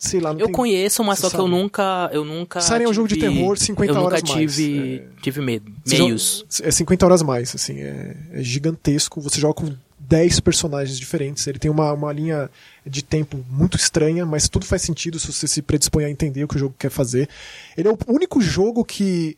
[0.02, 0.54] Sei lá, não Eu tem...
[0.54, 1.50] conheço, mas Você só que eu sabe.
[1.50, 2.10] nunca.
[2.10, 2.58] Eu nunca.
[2.62, 4.54] Siren é um jogo de tive- terror, 50 eu nunca horas mais.
[4.56, 5.70] tive, tive medo.
[5.84, 6.44] Você joga- Meios.
[6.62, 9.20] É 50 horas mais, assim, é, é gigantesco.
[9.20, 9.74] Você joga com
[10.10, 11.46] 10 personagens diferentes.
[11.46, 12.50] Ele tem uma, uma linha
[12.84, 16.48] de tempo muito estranha, mas tudo faz sentido se você se predispõe a entender o
[16.48, 17.28] que o jogo quer fazer.
[17.76, 19.36] Ele é o único jogo que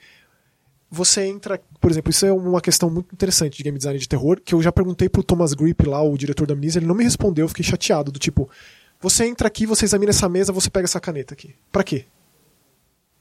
[0.90, 1.60] você entra.
[1.78, 4.62] Por exemplo, isso é uma questão muito interessante de game design de terror, que eu
[4.62, 7.48] já perguntei pro Thomas Grip lá, o diretor da Amnesia, ele não me respondeu, eu
[7.48, 8.48] fiquei chateado, do tipo,
[8.98, 11.54] você entra aqui, você examina essa mesa, você pega essa caneta aqui.
[11.70, 12.06] Pra quê?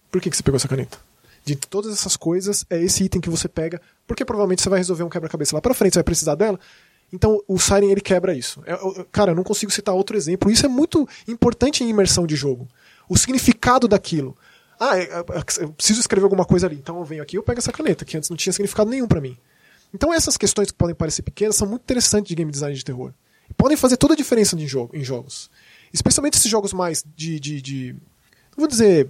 [0.09, 0.97] Por que, que você pegou essa caneta?
[1.43, 5.03] De todas essas coisas, é esse item que você pega, porque provavelmente você vai resolver
[5.03, 6.57] um quebra-cabeça lá pra frente, você vai precisar dela.
[7.13, 8.61] Então, o Siren, ele quebra isso.
[8.65, 10.49] É, eu- cara, eu não consigo citar outro exemplo.
[10.49, 12.67] Isso é muito importante em imersão de jogo.
[13.09, 14.37] O significado daquilo.
[14.79, 15.19] Ah, é, é,
[15.63, 16.75] eu preciso escrever alguma coisa ali.
[16.77, 19.07] Então eu venho aqui e eu pego essa caneta, que antes não tinha significado nenhum
[19.07, 19.37] pra mim.
[19.93, 23.11] Então essas questões que podem parecer pequenas são muito interessantes de game design de terror.
[23.57, 25.49] Podem fazer toda a diferença em, jogo, em jogos.
[25.93, 27.93] Especialmente esses jogos mais de, de, de-
[28.55, 29.09] Não vou dizer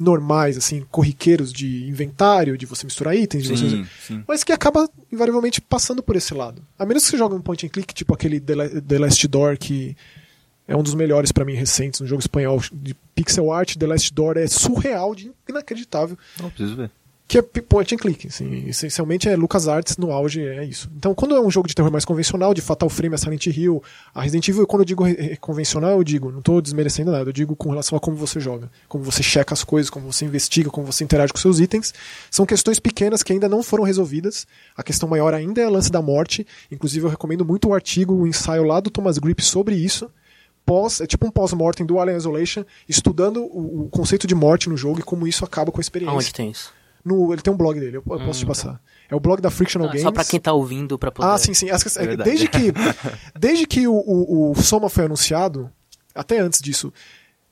[0.00, 3.86] normais, assim, corriqueiros de inventário, de você misturar itens, de Sim, você...
[4.06, 4.24] sim.
[4.26, 6.62] mas que acaba invariavelmente passando por esse lado.
[6.78, 9.26] A menos que você jogue um point and click, tipo aquele The La- The Last
[9.28, 9.96] Door, que
[10.66, 14.12] é um dos melhores pra mim recentes, um jogo espanhol de pixel art, The Last
[14.12, 16.90] Door é surreal, de inacreditável, Não preciso ver.
[17.28, 20.90] Que é point and click, assim, essencialmente é LucasArts no auge, é isso.
[20.96, 23.82] Então, quando é um jogo de terror mais convencional, de Fatal Frame, a Silent Hill,
[24.14, 25.04] a Resident Evil, quando eu digo
[25.38, 28.70] convencional, eu digo, não tô desmerecendo nada, eu digo com relação a como você joga,
[28.88, 31.92] como você checa as coisas, como você investiga, como você interage com seus itens,
[32.30, 34.46] são questões pequenas que ainda não foram resolvidas.
[34.74, 36.46] A questão maior ainda é o lance da morte.
[36.72, 40.10] Inclusive, eu recomendo muito o artigo, o ensaio lá do Thomas Grip sobre isso.
[40.64, 44.78] Pós, é tipo um pós-mortem do Alien Isolation, estudando o, o conceito de morte no
[44.78, 46.14] jogo e como isso acaba com a experiência.
[46.14, 46.77] Aonde tem isso?
[47.08, 48.80] No, ele tem um blog dele, eu, eu posso te passar.
[49.10, 50.02] É o blog da Frictional Ah, Games.
[50.02, 51.28] só pra quem tá ouvindo, pra poder...
[51.28, 51.70] Ah, sim, sim.
[51.70, 52.72] As É desde que,
[53.38, 55.70] desde que o, o, o Soma foi anunciado,
[56.14, 56.92] até antes disso,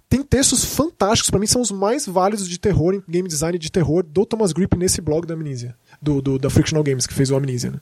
[0.08, 3.70] tem textos fantásticos, pra mim são os mais válidos de terror, em game design de
[3.72, 7.30] terror, do Thomas Grip nesse blog da Amnesia, do, do- da Frictional Games, que fez
[7.30, 7.70] o Amnesia.
[7.72, 7.80] Né?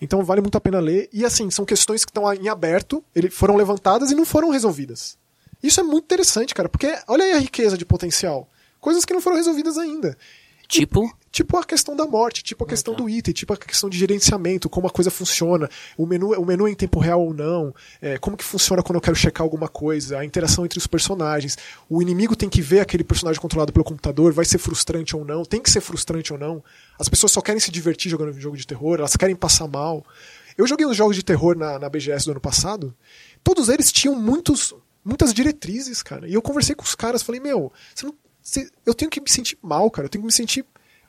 [0.00, 1.08] Então vale muito a pena ler.
[1.12, 5.16] E assim, são questões que estão em aberto, ele, foram levantadas e não foram resolvidas.
[5.62, 8.48] Isso é muito interessante, cara, porque olha aí a riqueza de potencial.
[8.80, 10.16] Coisas que não foram resolvidas ainda.
[10.70, 13.96] Tipo, Tipo a questão da morte, tipo a questão do item, tipo a questão de
[13.96, 17.72] gerenciamento, como a coisa funciona, o menu, o menu é em tempo real ou não,
[18.02, 21.56] é, como que funciona quando eu quero checar alguma coisa, a interação entre os personagens,
[21.88, 25.44] o inimigo tem que ver aquele personagem controlado pelo computador, vai ser frustrante ou não,
[25.44, 26.64] tem que ser frustrante ou não.
[26.98, 30.04] As pessoas só querem se divertir jogando um jogo de terror, elas querem passar mal.
[30.58, 32.92] Eu joguei uns jogos de terror na, na BGS do ano passado,
[33.44, 36.26] todos eles tinham muitos, muitas diretrizes, cara.
[36.26, 38.14] E eu conversei com os caras, falei, meu, você não,
[38.86, 40.64] eu tenho que me sentir mal, cara, eu tenho que me sentir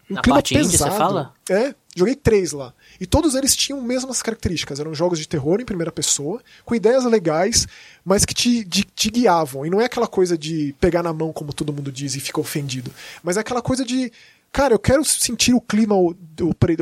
[0.09, 0.91] um Na clima parte indie, pesado.
[0.91, 1.33] você fala?
[1.49, 2.73] É, joguei três lá.
[2.99, 4.79] E todos eles tinham mesmas características.
[4.79, 7.67] Eram jogos de terror em primeira pessoa, com ideias legais,
[8.03, 9.65] mas que te, de- te guiavam.
[9.65, 12.39] E não é aquela coisa de pegar na mão, como todo mundo diz, e fica
[12.41, 12.91] ofendido.
[13.23, 14.11] Mas é aquela coisa de.
[14.51, 15.95] Cara, eu quero sentir o clima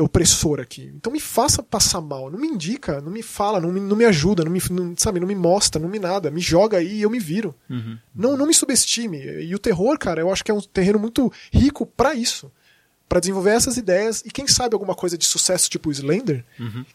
[0.02, 0.92] opressor aqui.
[0.96, 2.30] Então me faça passar mal.
[2.30, 5.20] Não me indica, não me fala, não me, não me ajuda, não me, não- sabe,
[5.20, 6.30] não me mostra, não me nada.
[6.30, 7.54] Me joga aí e eu me viro.
[8.14, 9.18] Não, não me subestime.
[9.18, 12.50] E o terror, cara, eu acho que é um terreno muito rico pra isso.
[13.10, 16.44] Pra desenvolver essas ideias e quem sabe alguma coisa de sucesso tipo o Slender,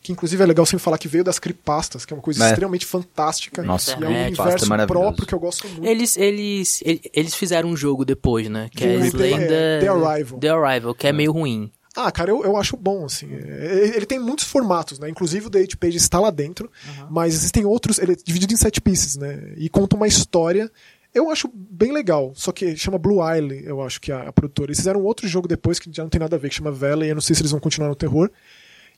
[0.02, 2.50] que inclusive é legal sempre falar que veio das creepastas, que é uma coisa É.
[2.52, 3.62] extremamente fantástica.
[3.62, 5.04] Nossa, e é um é universo maravilhoso.
[5.04, 5.86] próprio que eu gosto muito.
[5.86, 8.70] eles, eles, ele- eles fizeram um jogo depois, né?
[8.74, 9.82] Que é The- Slender...
[9.82, 10.40] The Arrival.
[10.40, 11.70] The Arrival, que é meio ruim.
[11.98, 13.28] Ah, cara, eu, eu acho bom, assim.
[13.34, 15.10] É, Ele tem muitos formatos, né?
[15.10, 16.70] Inclusive o The Eight Page está lá dentro,
[17.10, 18.00] mas existem outros.
[18.00, 19.54] Ele é dividido em sete pieces, né?
[19.56, 20.70] E conta uma história.
[21.16, 24.34] Eu acho bem legal, só que chama Blue Isle, eu acho que é a, a
[24.34, 24.68] produtora.
[24.68, 27.10] Eles fizeram outro jogo depois que já não tem nada a ver, que chama Valley.
[27.10, 28.30] Eu não sei se eles vão continuar no terror.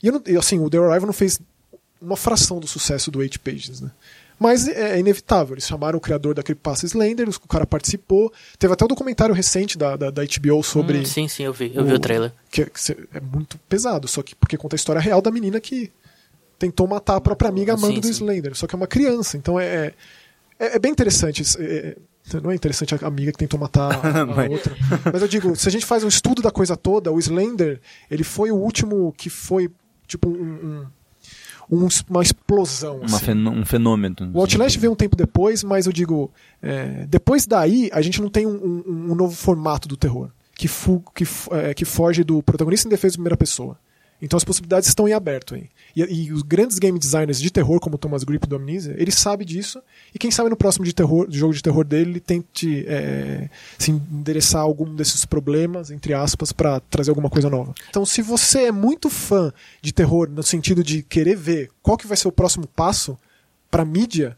[0.02, 1.40] E, não- e, assim, o The Arrival não fez
[2.02, 3.92] uma fração do sucesso do Eight Pages, né?
[4.40, 5.56] Mas é, é inevitável.
[5.56, 8.32] Eles chamaram o criador da Creepypasta Slender, o cara participou.
[8.60, 11.72] Teve até um documentário recente da, da, da HBO sobre Hum, sim, sim, eu vi.
[11.74, 12.32] Eu vi o trailer.
[12.52, 15.92] que, que é muito pesado, só que porque conta a história real da menina que
[16.60, 18.14] tentou matar a própria amiga Sim, amando do sim.
[18.14, 19.94] Slender, só que é uma criança, então é,
[20.60, 21.44] é, é bem interessante.
[21.60, 21.98] é- é-
[22.44, 24.76] não é interessante a amiga que tentou matar a, a Mas- outra.
[25.14, 27.80] Mas eu digo, se a gente faz um estudo da coisa toda, o Slender,
[28.12, 29.70] ele foi o último que foi
[30.06, 30.86] tipo um,
[31.70, 32.98] um- um- uma explosão.
[32.98, 33.26] Uma assim.
[33.26, 34.16] fenô- um fenômeno.
[34.34, 36.32] O Outlast veio um tempo depois, mas eu digo,
[36.62, 41.26] é, depois daí a gente não tem um, novo formato do terror que, fu- que,
[41.52, 43.78] é, que foge do protagonista em defesa de primeira pessoa.
[44.22, 45.70] Então as possibilidades estão em aberto aí.
[45.96, 49.46] E, e os grandes game designers de terror, como Thomas Grip do Amnesia, ele sabe
[49.46, 49.82] disso.
[50.14, 53.92] E quem sabe no próximo de terror, jogo de terror dele, ele tente é, se
[53.92, 57.76] endereçar algum desses problemas, entre aspas, para trazer alguma coisa nova.
[57.90, 62.08] Então, se você é muito fã de terror no sentido de querer ver qual que
[62.08, 63.18] vai ser o próximo passo
[63.70, 64.36] para mídia,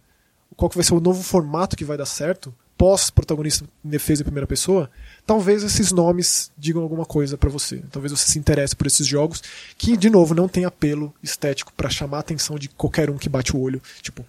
[0.55, 4.23] qual que vai ser o novo formato que vai dar certo, pós-protagonista em defesa em
[4.23, 4.89] primeira pessoa,
[5.25, 7.83] talvez esses nomes digam alguma coisa pra você.
[7.91, 9.43] Talvez você se interesse por esses jogos
[9.77, 13.27] que, de novo, não tem apelo estético pra chamar a atenção de qualquer um que
[13.27, 13.81] bate o olho.
[14.01, 14.25] Tipo,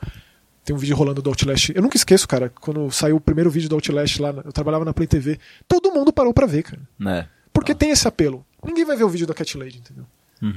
[0.64, 1.70] tem um vídeo rolando do Outlast.
[1.72, 4.92] Eu nunca esqueço, cara, quando saiu o primeiro vídeo do Outlast lá, eu trabalhava na
[4.92, 5.38] Play TV,
[5.68, 6.82] todo mundo parou pra ver, cara.
[6.98, 7.28] Né?
[7.53, 8.44] Porque tem esse apelo.
[8.64, 10.05] Ninguém vai ver o vídeo da Cat Lady, entendeu?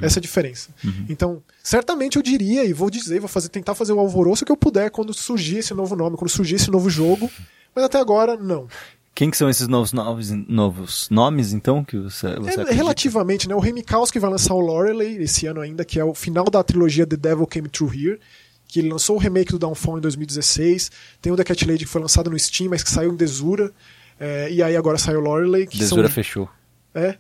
[0.02, 0.70] Essa é a diferença.
[1.10, 4.58] Então, certamente eu diria, e vou dizer, vou fazer, tentar fazer o alvoroço que eu
[4.58, 7.30] puder quando surgir esse novo nome, quando surgir esse novo jogo.
[7.76, 8.68] Mas até agora, não.
[9.16, 13.54] Quem que são esses novos, novos, novos nomes, então, que você, você É, relativamente, né?
[13.54, 16.64] O Remy Mikowski vai lançar o Lorelei esse ano ainda, que é o final da
[16.64, 18.20] trilogia The Devil Came Through Here.
[18.68, 20.90] Que ele lançou o remake do Downfall em 2016.
[21.22, 23.72] Tem o The Cat Lady que foi lançado no Steam, mas que saiu em Desura.
[24.20, 25.68] É, e aí agora saiu o Lorelei.
[25.68, 26.16] Que Desura são...
[26.16, 26.50] fechou.
[26.96, 27.18] É.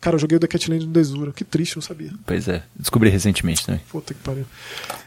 [0.00, 1.30] Cara, eu joguei o The Cat Lady no Desura.
[1.30, 2.10] Que triste, não sabia.
[2.24, 3.82] Pois é, descobri recentemente também.
[3.90, 4.46] Puta que pariu.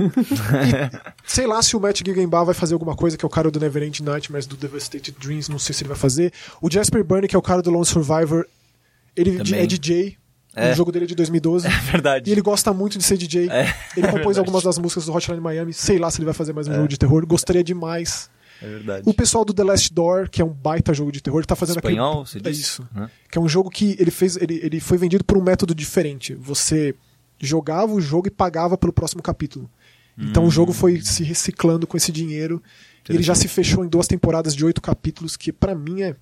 [0.04, 3.50] E, sei lá se o Matt Giggenbaum vai fazer alguma coisa, que é o cara
[3.50, 6.32] do Neverend Nightmares, do Devastated Dreams, não sei se ele vai fazer.
[6.62, 8.46] O Jasper Burney, que é o cara do Lone Survivor,
[9.16, 9.60] ele Também.
[9.62, 10.18] é DJ.
[10.56, 10.72] É.
[10.72, 11.68] O jogo dele é de 2012.
[11.92, 12.30] verdade.
[12.30, 13.50] E ele gosta muito de ser DJ.
[13.50, 14.40] É, ele é compôs verdade.
[14.40, 15.74] algumas das músicas do Hotline Miami.
[15.74, 17.26] Sei lá se ele vai fazer mais um jogo de terror.
[17.26, 18.30] Gostaria demais.
[18.64, 19.04] É verdade.
[19.10, 21.56] O pessoal do The Last Door, que é um baita jogo de terror, ele tá
[21.56, 22.26] fazendo Espanhol, aquele.
[22.28, 22.62] você É disse?
[22.62, 22.90] isso.
[22.94, 23.10] Né?
[23.30, 24.38] Que é um jogo que ele fez.
[24.38, 26.34] Ele, ele foi vendido por um método diferente.
[26.36, 26.96] Você
[27.40, 29.70] jogava o jogo e pagava pelo próximo capítulo.
[30.18, 32.62] Então o jogo foi se reciclando com esse dinheiro.
[33.10, 36.16] E ele já se fechou em duas temporadas de oito capítulos, que pra mim é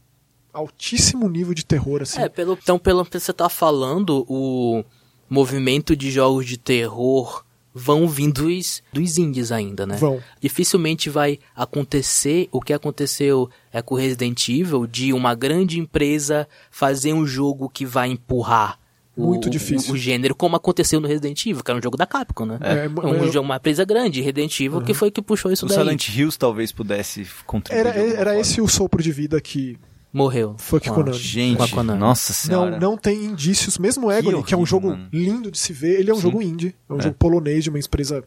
[0.54, 2.22] altíssimo nível de terror, assim.
[2.22, 4.84] É, pelo, então, pelo que você tá falando, o
[5.30, 7.44] movimento de jogos de terror
[7.74, 9.96] vão vir dos, dos indies ainda, né?
[9.96, 10.22] Vão.
[10.42, 16.48] Dificilmente vai acontecer o que aconteceu é com o Resident Evil, de uma grande empresa
[16.70, 18.78] fazer um jogo que vai empurrar
[19.16, 19.94] o- Muito o- difícil.
[19.94, 22.58] O, gênero, como aconteceu no Resident Evil, que era um jogo da Capcom, né?
[22.62, 25.66] É, É, um eu- jogo, uma empresa grande, Resident Evil, que foi que puxou isso
[25.66, 25.78] O daí.
[25.78, 27.88] Silent Hills talvez pudesse contribuir.
[27.88, 29.78] Era, era esse o sopro de vida que.
[30.14, 30.56] Morreu.
[30.58, 31.18] Fuck Com a- Konami.
[31.18, 32.00] Gente, com a Konami.
[32.00, 32.72] nossa senhora.
[32.72, 33.78] Não, não tem indícios.
[33.78, 35.08] Mesmo o Agony, que, é um jogo mano.
[35.12, 36.76] lindo de se ver, ele é um jogo indie.
[36.90, 38.24] É um jogo polonês de uma empresa.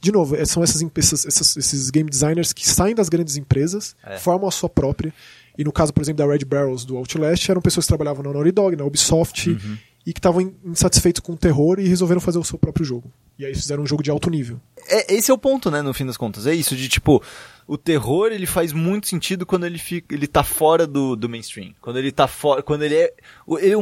[0.00, 3.94] De novo, é- são essas, empresas- essas- esses game designers que saem das grandes empresas,
[4.04, 4.16] É.
[4.18, 5.12] formam a sua própria.
[5.56, 8.32] E no caso, por exemplo, da Red Barrels do Outlast, eram pessoas que trabalhavam na
[8.32, 9.76] Naughty Dog, na Ubisoft, Uhum.
[10.08, 13.12] E que estavam in- insatisfeitos com o terror e resolveram fazer o seu próprio jogo.
[13.38, 14.58] E aí fizeram um jogo de alto nível.
[14.88, 16.46] É, esse é o ponto, né, no fim das contas.
[16.46, 17.22] É isso, de tipo,
[17.66, 20.14] o terror ele faz muito sentido quando ele fica.
[20.14, 21.74] ele tá fora do, do mainstream.
[21.80, 22.62] Quando ele tá fora.
[22.62, 23.12] Quando ele é.
[23.46, 23.74] o- ele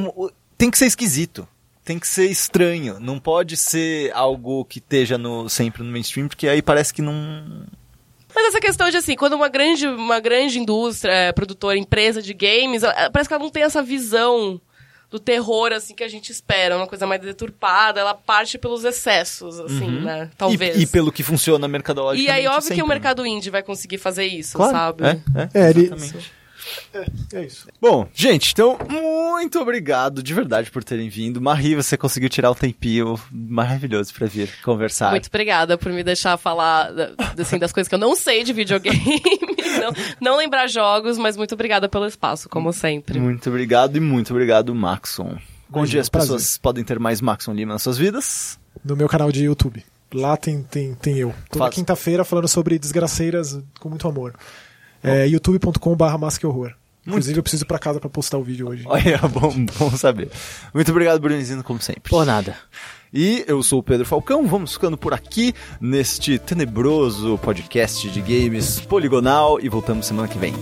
[0.59, 1.47] tem que ser esquisito.
[1.85, 2.99] Tem que ser estranho.
[2.99, 7.65] Não pode ser algo que esteja no, sempre no mainstream, porque aí parece que não.
[8.35, 12.35] Mas essa questão de assim, quando uma grande, uma grande indústria, é, produtora, empresa de
[12.35, 14.61] games, ela- parece que ela não tem essa visão
[15.17, 19.59] do terror, assim, que a gente espera, uma coisa mais deturpada, ela parte pelos excessos,
[19.59, 20.31] assim, né?
[20.37, 20.75] Talvez.
[20.75, 20.81] Uhum.
[20.81, 22.29] E, e pelo que funciona mercadologicamente.
[22.39, 22.95] E aí, óbvio que sempre, o né?
[22.95, 25.05] mercado indie vai conseguir fazer isso, Claro, sabe?
[25.05, 26.33] É, é, É, ele- exatamente.
[27.33, 27.69] É isso.
[27.81, 31.41] Bom, gente, então, muito obrigado de verdade por terem vindo.
[31.41, 35.11] Marie, você conseguiu tirar o tempinho maravilhoso pra vir conversar.
[35.11, 36.91] Muito obrigada por me deixar falar
[37.39, 38.99] assim, das coisas que eu não sei de videogame,
[39.79, 43.19] não, não lembrar jogos, mas muito obrigada pelo espaço, como sempre.
[43.19, 45.37] Muito obrigado e muito obrigado, Maxon.
[45.69, 46.35] Onde Imagina, as prazer.
[46.35, 48.59] pessoas podem ter mais Maxon Lima nas suas vidas?
[48.85, 49.85] No meu canal de YouTube.
[50.15, 51.35] Lá tem, tem, tem eu.
[51.51, 54.35] Toda quinta-feira falando sobre desgraceiras com muito amor.
[55.03, 56.19] É youtube.com.br
[57.07, 57.19] masquehorror.
[57.19, 58.83] Inclusive, eu preciso ir pra casa pra postar o vídeo hoje.
[58.87, 60.31] Olha, bom, bom saber.
[60.75, 62.11] Muito obrigado, Brunzinho, como sempre.
[62.11, 62.57] Por nada.
[63.13, 68.81] E eu sou o Pedro Falcão, vamos ficando por aqui neste tenebroso podcast de games
[68.81, 70.53] poligonal e voltamos semana que vem.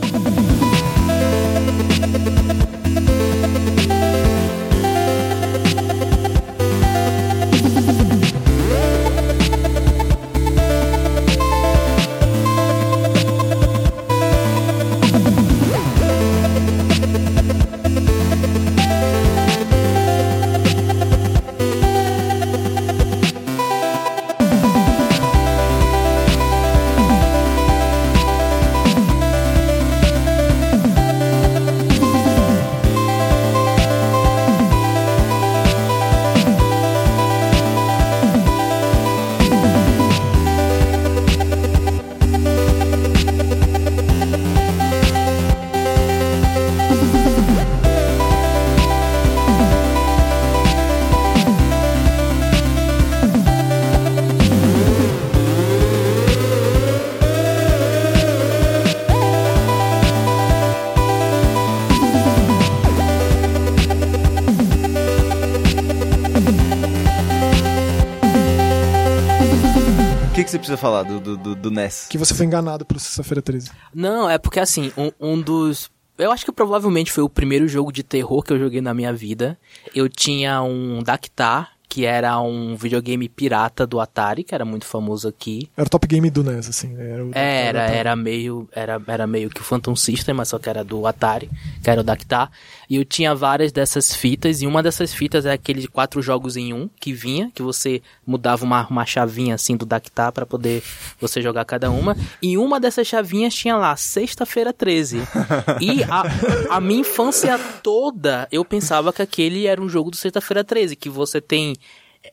[70.54, 72.06] Você precisa falar do, do, do, do NES?
[72.08, 73.70] Que você foi enganado pelo Sexta-feira 13.
[73.94, 75.90] Não, é porque assim, um, um dos.
[76.16, 79.12] Eu acho que provavelmente foi o primeiro jogo de terror que eu joguei na minha
[79.12, 79.58] vida.
[79.94, 85.26] Eu tinha um Dactar, que era um videogame pirata do Atari, que era muito famoso
[85.28, 85.68] aqui.
[85.76, 86.94] Era o top game do NES, assim.
[86.96, 90.58] Era, o- Era, era- era meio, era, era meio que o Phantom System, mas só
[90.58, 91.50] que era do Atari,
[91.82, 92.50] que era o Dactar.
[92.88, 96.72] E eu tinha várias dessas fitas, e uma dessas fitas é aquele quatro jogos em
[96.72, 100.82] um que vinha, que você mudava uma, uma chavinha assim do Dactar pra poder
[101.20, 102.16] você jogar cada uma.
[102.40, 105.18] E uma dessas chavinhas tinha lá, sexta-feira 13.
[105.80, 110.64] E a, a minha infância toda eu pensava que aquele era um jogo do sexta-feira
[110.64, 111.74] 13, que você tem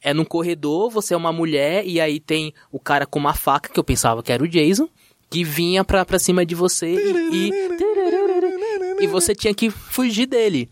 [0.02, 3.70] é num corredor, você é uma mulher, e aí tem o cara com uma faca,
[3.70, 4.88] que eu pensava que era o Jason,
[5.32, 9.04] que vinha pra, pra cima de você e, e.
[9.04, 10.70] E você tinha que fugir dele.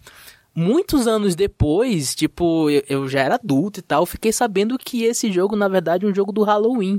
[0.54, 5.32] Muitos anos depois, tipo, eu, eu já era adulto e tal, fiquei sabendo que esse
[5.32, 6.98] jogo, na verdade, é um jogo do Halloween.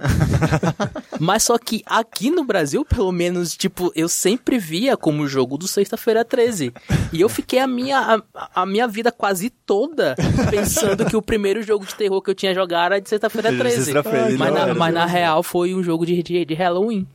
[1.20, 5.68] Mas só que aqui no Brasil, pelo menos, tipo, eu sempre via como jogo do
[5.68, 6.72] Sexta-feira 13.
[7.12, 10.14] E eu fiquei a minha, a, a minha vida quase toda
[10.48, 13.58] pensando que o primeiro jogo de terror que eu tinha jogado era de Sexta-feira De
[13.58, 13.84] 13.
[13.84, 17.06] Sexta-feira, Mas, na, mas na real foi um jogo de, de, de Halloween.